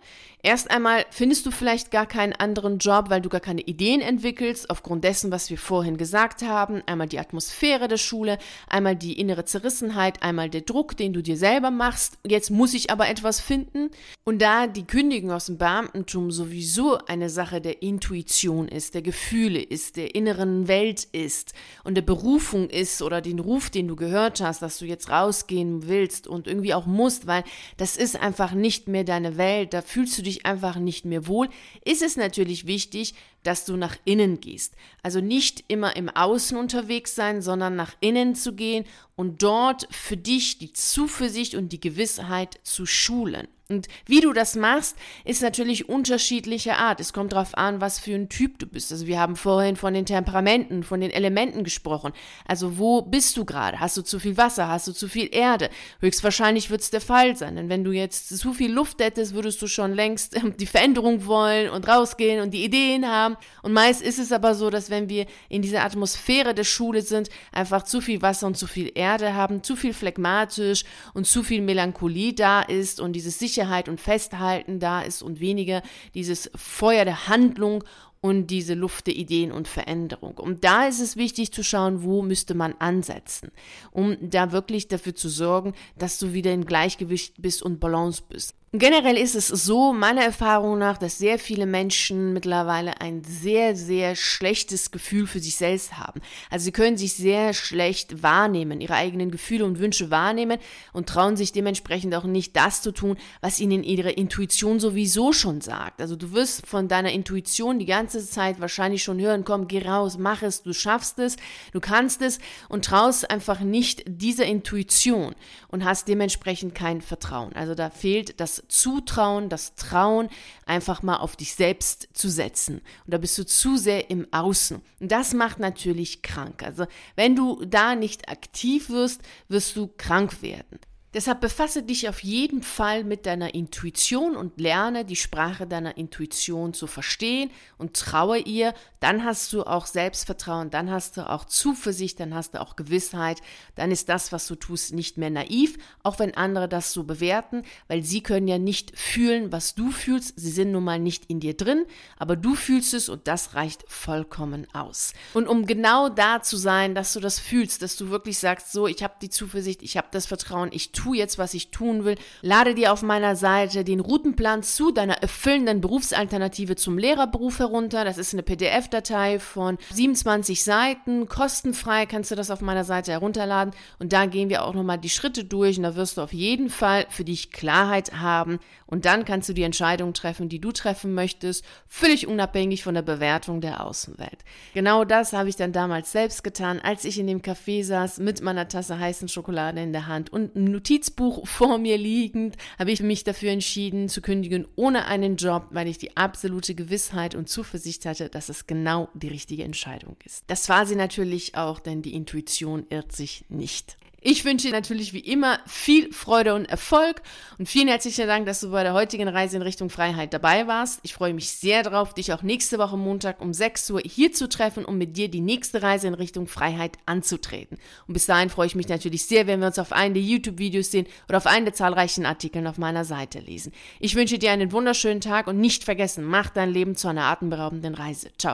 Erst 0.46 0.70
einmal 0.70 1.06
findest 1.10 1.48
du 1.48 1.50
vielleicht 1.50 1.90
gar 1.90 2.06
keinen 2.06 2.34
anderen 2.34 2.78
Job, 2.78 3.10
weil 3.10 3.20
du 3.20 3.30
gar 3.30 3.42
keine 3.42 3.62
Ideen 3.62 4.00
entwickelst, 4.00 4.70
aufgrund 4.70 5.04
dessen, 5.04 5.32
was 5.32 5.50
wir 5.50 5.58
vorhin 5.58 5.98
gesagt 5.98 6.44
haben. 6.44 6.84
Einmal 6.86 7.08
die 7.08 7.18
Atmosphäre 7.18 7.88
der 7.88 7.98
Schule, 7.98 8.38
einmal 8.68 8.96
die 8.96 9.20
innere 9.20 9.46
Zerrissenheit, 9.46 10.22
einmal 10.22 10.52
der 10.52 10.62
Druck, 10.62 10.98
den 10.98 11.14
du 11.14 11.24
dir 11.24 11.36
selber 11.36 11.72
machst. 11.72 12.20
Jetzt 12.24 12.52
muss 12.52 12.76
ich 12.76 12.92
aber 12.92 13.10
etwas 13.10 13.40
finden. 13.40 13.90
Und 14.24 14.40
da 14.40 14.68
die 14.68 14.86
Kündigung 14.86 15.32
aus 15.32 15.48
dem 15.48 15.58
Beamtentum 15.58 16.30
sowieso 16.30 17.00
eine 17.08 17.32
Sache 17.32 17.60
der 17.60 17.82
Intuition 17.82 18.68
ist, 18.68 18.94
der 18.94 19.02
Gefühle 19.02 19.64
ist, 19.64 19.96
der 19.96 20.14
inneren 20.14 20.68
Welt 20.68 21.08
ist 21.12 21.54
und 21.84 21.96
der 21.96 22.04
Berufung 22.04 22.70
ist 22.70 23.02
oder 23.02 23.20
den 23.20 23.40
Ruf, 23.40 23.72
den 23.72 23.88
du 23.88 23.96
gehört 23.96 24.42
hast, 24.42 24.62
dass 24.62 24.78
du 24.78 24.86
jetzt 24.86 25.10
rausgehen 25.10 25.88
willst 25.88 26.28
und 26.28 26.46
irgendwie 26.46 26.76
auch 26.76 26.86
musst, 26.86 27.26
weil 27.26 27.44
das 27.78 27.98
ist 27.98 28.16
einfach 28.20 28.54
nicht 28.54 28.88
mehr 28.88 29.04
deine 29.04 29.38
Welt, 29.38 29.74
da 29.74 29.82
fühlst 29.82 30.18
du 30.18 30.22
dich 30.22 30.46
einfach 30.46 30.78
nicht 30.78 31.06
mehr 31.06 31.28
wohl, 31.28 31.50
ist 31.84 32.02
es 32.02 32.16
natürlich 32.16 32.68
wichtig, 32.68 33.16
dass 33.46 33.66
du 33.66 33.78
nach 33.78 33.96
innen 34.06 34.40
gehst. 34.40 34.74
Also 35.04 35.22
nicht 35.22 35.64
immer 35.68 35.96
im 35.96 36.10
Außen 36.10 36.58
unterwegs 36.58 37.16
sein, 37.16 37.42
sondern 37.42 37.76
nach 37.76 37.94
innen 38.00 38.36
zu 38.36 38.54
gehen 38.54 38.86
und 39.16 39.44
dort 39.44 39.88
für 39.92 40.18
dich 40.18 40.58
die 40.58 40.74
Zuversicht 40.74 41.56
und 41.56 41.70
die 41.70 41.80
Gewissheit 41.80 42.60
zu 42.64 42.86
schulen. 42.86 43.48
Und 43.68 43.88
wie 44.06 44.22
du 44.22 44.32
das 44.32 44.56
machst, 44.56 44.96
ist 45.24 45.42
natürlich 45.42 45.90
unterschiedlicher 45.90 46.78
Art. 46.78 47.00
Es 47.00 47.14
kommt 47.14 47.34
darauf 47.34 47.58
an, 47.58 47.82
was 47.82 47.98
für 47.98 48.14
ein 48.14 48.30
Typ 48.30 48.60
du 48.60 48.68
bist. 48.68 48.92
Also 48.92 49.08
wir 49.08 49.20
haben 49.20 49.36
vorhin 49.36 49.76
von 49.76 49.96
den 49.96 50.06
Temperamenten, 50.06 50.84
von 50.84 51.02
den 51.02 51.10
Elementen 51.10 51.64
gesprochen. 51.64 52.14
Also 52.48 52.78
wo 52.78 53.02
bist 53.02 53.38
du 53.38 53.44
gerade? 53.44 53.80
Hast 53.80 53.98
du 53.98 54.04
zu 54.04 54.20
viel 54.20 54.38
Wasser? 54.38 54.68
Hast 54.68 54.88
du 54.88 54.92
zu 54.92 55.08
viel 55.08 55.30
Erde? 55.34 55.72
Höchstwahrscheinlich 56.00 56.70
wird 56.70 56.82
es 56.82 56.92
der 56.92 57.02
Fall 57.02 57.36
sein. 57.36 57.56
Denn 57.56 57.70
wenn 57.70 57.84
du 57.84 57.92
jetzt 57.92 58.38
zu 58.38 58.54
viel 58.54 58.72
Luft 58.72 59.02
hättest, 59.02 59.34
würdest 59.34 59.60
du 59.64 59.68
schon 59.68 59.94
längst 59.94 60.40
die 60.60 60.68
Veränderung 60.68 61.26
wollen 61.26 61.72
und 61.72 61.88
rausgehen 61.88 62.44
und 62.44 62.52
die 62.54 62.64
Ideen 62.64 63.08
haben. 63.08 63.35
Und 63.62 63.74
meist 63.74 64.02
ist 64.02 64.20
es 64.20 64.32
aber 64.32 64.56
so, 64.56 64.70
dass 64.70 64.90
wenn 64.90 65.10
wir 65.10 65.26
in 65.50 65.62
dieser 65.62 65.84
Atmosphäre 65.84 66.54
der 66.54 66.64
Schule 66.64 67.02
sind, 67.02 67.30
einfach 67.52 67.84
zu 67.84 68.02
viel 68.02 68.22
Wasser 68.22 68.48
und 68.48 68.58
zu 68.58 68.68
viel 68.68 68.92
Erde 68.96 69.34
haben, 69.34 69.64
zu 69.64 69.76
viel 69.76 69.94
phlegmatisch 69.94 70.84
und 71.14 71.28
zu 71.28 71.44
viel 71.44 71.62
Melancholie 71.62 72.34
da 72.34 72.62
ist 72.62 73.00
und 73.00 73.14
dieses 73.14 73.40
Sicherheit 73.40 73.90
und 73.90 74.02
Festhalten 74.02 74.80
da 74.80 75.02
ist 75.02 75.22
und 75.22 75.40
weniger 75.40 75.82
dieses 76.14 76.50
Feuer 76.56 77.06
der 77.06 77.28
Handlung 77.28 77.84
und 78.26 78.48
diese 78.48 78.74
Luft 78.74 79.06
der 79.06 79.16
Ideen 79.16 79.52
und 79.52 79.68
Veränderung. 79.68 80.40
Und 80.40 80.64
da 80.64 80.88
ist 80.88 81.00
es 81.00 81.16
wichtig 81.16 81.52
zu 81.52 81.64
schauen, 81.64 82.02
wo 82.02 82.24
müsste 82.24 82.56
man 82.56 82.74
ansetzen, 82.80 83.52
um 83.92 84.18
da 84.20 84.52
wirklich 84.52 84.88
dafür 84.88 85.14
zu 85.14 85.30
sorgen, 85.30 85.76
dass 85.96 86.18
du 86.18 86.34
wieder 86.34 86.52
in 86.52 86.66
Gleichgewicht 86.66 87.36
bist 87.40 87.62
und 87.62 87.80
Balance 87.80 88.24
bist. 88.28 88.56
Generell 88.78 89.16
ist 89.16 89.36
es 89.36 89.48
so, 89.48 89.94
meiner 89.94 90.24
Erfahrung 90.24 90.78
nach, 90.78 90.98
dass 90.98 91.18
sehr 91.18 91.40
viele 91.40 91.66
Menschen 91.66 92.34
mittlerweile 92.34 93.00
ein 93.00 93.24
sehr, 93.24 93.74
sehr 93.74 94.18
schlechtes 94.18 94.92
Gefühl 94.92 95.28
für 95.28 95.40
sich 95.40 95.56
selbst 95.56 95.98
haben. 95.98 96.20
Also 96.50 96.66
sie 96.66 96.72
können 96.74 96.98
sich 96.98 97.14
sehr 97.14 97.54
schlecht 97.54 98.22
wahrnehmen, 98.22 98.82
ihre 98.82 98.96
eigenen 98.96 99.32
Gefühle 99.32 99.64
und 99.64 99.80
Wünsche 99.80 100.12
wahrnehmen 100.12 100.60
und 100.92 101.08
trauen 101.08 101.38
sich 101.38 101.54
dementsprechend 101.54 102.14
auch 102.16 102.26
nicht 102.26 102.56
das 102.58 102.82
zu 102.82 102.92
tun, 102.92 103.18
was 103.40 103.62
ihnen 103.62 103.84
ihre 103.84 104.12
Intuition 104.12 104.82
sowieso 104.82 105.32
schon 105.32 105.62
sagt. 105.62 106.02
Also 106.02 106.18
du 106.18 106.34
wirst 106.34 106.68
von 106.68 106.90
deiner 106.90 107.14
Intuition 107.14 107.80
die 107.80 107.86
ganze 107.86 108.28
Zeit 108.28 108.60
wahrscheinlich 108.60 109.04
schon 109.04 109.22
hören, 109.22 109.46
komm, 109.46 109.70
geh 109.70 109.88
raus, 109.88 110.18
mach 110.18 110.42
es, 110.42 110.64
du 110.64 110.74
schaffst 110.74 111.20
es, 111.20 111.38
du 111.72 111.80
kannst 111.80 112.22
es 112.22 112.40
und 112.68 112.84
traust 112.84 113.30
einfach 113.30 113.62
nicht 113.62 114.04
dieser 114.06 114.46
Intuition 114.46 115.34
und 115.70 115.86
hast 115.86 116.10
dementsprechend 116.10 116.76
kein 116.76 117.02
Vertrauen. 117.02 117.54
Also 117.54 117.74
da 117.74 117.90
fehlt 117.90 118.40
das 118.42 118.65
Zutrauen, 118.68 119.50
das 119.50 119.76
Trauen, 119.76 120.30
einfach 120.66 121.04
mal 121.04 121.18
auf 121.18 121.36
dich 121.36 121.56
selbst 121.56 122.10
zu 122.14 122.30
setzen. 122.30 122.82
Und 123.06 123.14
da 123.14 123.18
bist 123.18 123.38
du 123.38 123.46
zu 123.46 123.78
sehr 123.78 124.10
im 124.10 124.28
Außen. 124.32 124.82
Und 125.00 125.12
das 125.12 125.34
macht 125.34 125.60
natürlich 125.60 126.22
krank. 126.22 126.64
Also 126.64 126.86
wenn 127.16 127.36
du 127.36 127.64
da 127.66 127.96
nicht 127.96 128.30
aktiv 128.30 128.90
wirst, 128.90 129.22
wirst 129.48 129.76
du 129.76 129.90
krank 129.98 130.42
werden. 130.42 130.80
Deshalb 131.16 131.40
befasse 131.40 131.82
dich 131.82 132.10
auf 132.10 132.22
jeden 132.26 132.62
Fall 132.62 133.06
mit 133.06 133.26
deiner 133.26 133.54
Intuition 133.56 134.36
und 134.36 134.60
lerne 134.60 135.06
die 135.06 135.16
Sprache 135.16 135.66
deiner 135.66 135.96
Intuition 135.96 136.74
zu 136.74 136.88
verstehen 136.88 137.52
und 137.78 137.96
traue 137.96 138.38
ihr. 138.40 138.74
Dann 139.00 139.24
hast 139.24 139.54
du 139.54 139.64
auch 139.64 139.86
Selbstvertrauen, 139.86 140.72
dann 140.72 140.92
hast 140.92 141.16
du 141.16 141.30
auch 141.30 141.46
Zuversicht, 141.46 142.20
dann 142.20 142.36
hast 142.36 142.54
du 142.54 142.60
auch 142.60 142.76
Gewissheit. 142.76 143.40
Dann 143.76 143.92
ist 143.92 144.10
das, 144.10 144.34
was 144.34 144.46
du 144.48 144.56
tust, 144.56 144.94
nicht 144.94 145.18
mehr 145.18 145.30
naiv, 145.30 145.78
auch 146.04 146.20
wenn 146.20 146.36
andere 146.36 146.68
das 146.68 146.92
so 146.92 147.06
bewerten, 147.06 147.64
weil 147.88 148.04
sie 148.04 148.22
können 148.22 148.50
ja 148.50 148.58
nicht 148.58 149.00
fühlen, 149.00 149.54
was 149.54 149.74
du 149.74 149.92
fühlst. 149.92 150.34
Sie 150.36 150.52
sind 150.52 150.74
nun 150.74 150.84
mal 150.84 151.00
nicht 151.00 151.30
in 151.30 151.40
dir 151.40 151.56
drin, 151.56 151.86
aber 152.18 152.36
du 152.36 152.56
fühlst 152.56 152.94
es 152.94 153.08
und 153.08 153.26
das 153.30 153.54
reicht 153.54 153.86
vollkommen 153.88 154.68
aus. 154.74 155.14
Und 155.34 155.48
um 155.48 155.66
genau 155.66 156.10
da 156.10 156.42
zu 156.42 156.58
sein, 156.58 156.94
dass 156.94 157.14
du 157.14 157.22
das 157.22 157.40
fühlst, 157.40 157.84
dass 157.84 157.96
du 157.96 158.10
wirklich 158.10 158.38
sagst, 158.38 158.74
so, 158.74 158.86
ich 158.86 159.02
habe 159.02 159.14
die 159.22 159.30
Zuversicht, 159.30 159.82
ich 159.82 159.96
habe 159.96 160.08
das 160.12 160.26
Vertrauen, 160.26 160.72
ich 160.74 160.92
tue 160.92 161.05
tue 161.06 161.18
jetzt, 161.18 161.38
was 161.38 161.54
ich 161.54 161.70
tun 161.70 162.04
will. 162.04 162.16
Lade 162.42 162.74
dir 162.74 162.92
auf 162.92 163.04
meiner 163.04 163.36
Seite 163.36 163.84
den 163.84 164.00
Routenplan 164.00 164.64
zu 164.64 164.92
deiner 164.92 165.22
erfüllenden 165.22 165.80
Berufsalternative 165.80 166.76
zum 166.76 166.98
Lehrerberuf 166.98 167.60
herunter. 167.60 168.04
Das 168.06 168.18
ist 168.18 168.34
eine 168.34 168.42
PDF-Datei 168.42 169.38
von 169.40 169.78
27 169.94 170.64
Seiten. 170.64 171.30
Kostenfrei 171.30 172.08
kannst 172.08 172.32
du 172.32 172.36
das 172.36 172.50
auf 172.50 172.62
meiner 172.62 172.84
Seite 172.84 173.12
herunterladen. 173.12 173.74
Und 174.00 174.14
da 174.14 174.26
gehen 174.26 174.50
wir 174.50 174.66
auch 174.66 174.74
nochmal 174.74 174.98
die 174.98 175.10
Schritte 175.10 175.44
durch. 175.44 175.78
Und 175.78 175.84
da 175.84 175.96
wirst 175.96 176.18
du 176.18 176.22
auf 176.22 176.34
jeden 176.34 176.70
Fall 176.70 177.06
für 177.10 177.24
dich 177.24 177.52
Klarheit 177.52 178.14
haben. 178.14 178.60
Und 178.88 179.06
dann 179.06 179.26
kannst 179.26 179.50
du 179.50 179.54
die 179.54 179.64
Entscheidung 179.64 180.14
treffen, 180.14 180.50
die 180.50 180.60
du 180.60 180.72
treffen 180.72 181.14
möchtest, 181.14 181.66
völlig 181.88 182.28
unabhängig 182.28 182.84
von 182.84 182.96
der 182.96 183.02
Bewertung 183.02 183.62
der 183.62 183.86
Außenwelt. 183.86 184.40
Genau 184.74 185.06
das 185.06 185.34
habe 185.34 185.50
ich 185.50 185.56
dann 185.56 185.72
damals 185.72 186.12
selbst 186.12 186.44
getan, 186.44 186.80
als 186.80 187.06
ich 187.06 187.20
in 187.20 187.28
dem 187.28 187.42
Café 187.42 187.84
saß 187.84 188.20
mit 188.20 188.42
meiner 188.42 188.68
Tasse 188.68 188.98
heißen 188.98 189.28
Schokolade 189.28 189.82
in 189.82 189.92
der 189.92 190.08
Hand 190.08 190.32
und 190.32 190.56
ein 190.56 190.66
Notiz 190.66 190.85
Notizbuch 190.86 191.48
vor 191.48 191.78
mir 191.78 191.98
liegend, 191.98 192.58
habe 192.78 192.92
ich 192.92 193.02
mich 193.02 193.24
dafür 193.24 193.52
entschieden 193.52 194.08
zu 194.10 194.22
kündigen 194.22 194.68
ohne 194.76 195.06
einen 195.06 195.36
Job, 195.36 195.68
weil 195.72 195.88
ich 195.88 195.98
die 195.98 196.16
absolute 196.16 196.76
Gewissheit 196.76 197.36
und 197.36 197.50
Zuversicht 197.50 198.06
hatte, 198.06 198.30
dass 198.30 198.50
es 198.50 198.68
genau 198.68 199.10
die 199.14 199.28
richtige 199.28 199.64
Entscheidung 199.64 200.16
ist. 200.26 200.44
Das 200.48 200.70
war 200.70 200.86
sie 200.86 200.96
natürlich 200.96 201.56
auch, 201.56 201.80
denn 201.80 202.02
die 202.02 202.14
Intuition 202.14 202.86
irrt 202.90 203.12
sich 203.12 203.46
nicht. 203.50 203.98
Ich 204.28 204.44
wünsche 204.44 204.66
dir 204.66 204.74
natürlich 204.74 205.14
wie 205.14 205.20
immer 205.20 205.60
viel 205.68 206.12
Freude 206.12 206.56
und 206.56 206.66
Erfolg 206.66 207.22
und 207.60 207.70
vielen 207.70 207.90
herzlichen 207.90 208.26
Dank, 208.26 208.48
dass 208.48 208.60
du 208.60 208.72
bei 208.72 208.82
der 208.82 208.96
heutigen 208.96 209.28
Reise 209.28 209.58
in 209.58 209.62
Richtung 209.62 209.92
Freiheit 209.92 210.34
dabei 210.34 210.66
warst. 210.66 211.00
Ich 211.04 211.14
freue 211.14 211.36
mich 211.36 211.52
sehr 211.52 211.84
darauf, 211.84 212.16
dich 212.16 212.34
auch 212.34 212.42
nächste 212.42 212.80
Woche 212.80 212.98
Montag 212.98 213.40
um 213.40 213.54
6 213.54 213.92
Uhr 213.92 214.02
hier 214.04 214.34
zu 214.34 214.50
treffen, 214.50 214.84
um 214.84 214.98
mit 214.98 215.16
dir 215.16 215.30
die 215.30 215.42
nächste 215.42 215.84
Reise 215.84 216.08
in 216.08 216.16
Richtung 216.16 216.48
Freiheit 216.48 216.94
anzutreten. 217.06 217.78
Und 218.08 218.16
bis 218.16 218.26
dahin 218.26 218.50
freue 218.50 218.66
ich 218.66 218.74
mich 218.74 218.88
natürlich 218.88 219.26
sehr, 219.26 219.46
wenn 219.46 219.60
wir 219.60 219.68
uns 219.68 219.78
auf 219.78 219.92
einen 219.92 220.16
der 220.16 220.24
YouTube-Videos 220.24 220.90
sehen 220.90 221.06
oder 221.30 221.38
auf 221.38 221.46
einen 221.46 221.66
der 221.66 221.76
zahlreichen 221.76 222.26
Artikeln 222.26 222.66
auf 222.66 222.80
meiner 222.80 223.06
Seite 223.06 223.38
lesen. 223.38 223.74
Ich 224.00 224.16
wünsche 224.16 224.40
dir 224.40 224.50
einen 224.50 224.72
wunderschönen 224.72 225.22
Tag 225.22 225.46
und 225.46 225.60
nicht 225.60 225.84
vergessen, 225.84 226.24
mach 226.24 226.50
dein 226.50 226.72
Leben 226.72 226.96
zu 226.96 227.08
einer 227.08 227.26
atemberaubenden 227.26 227.94
Reise. 227.94 228.32
Ciao. 228.40 228.54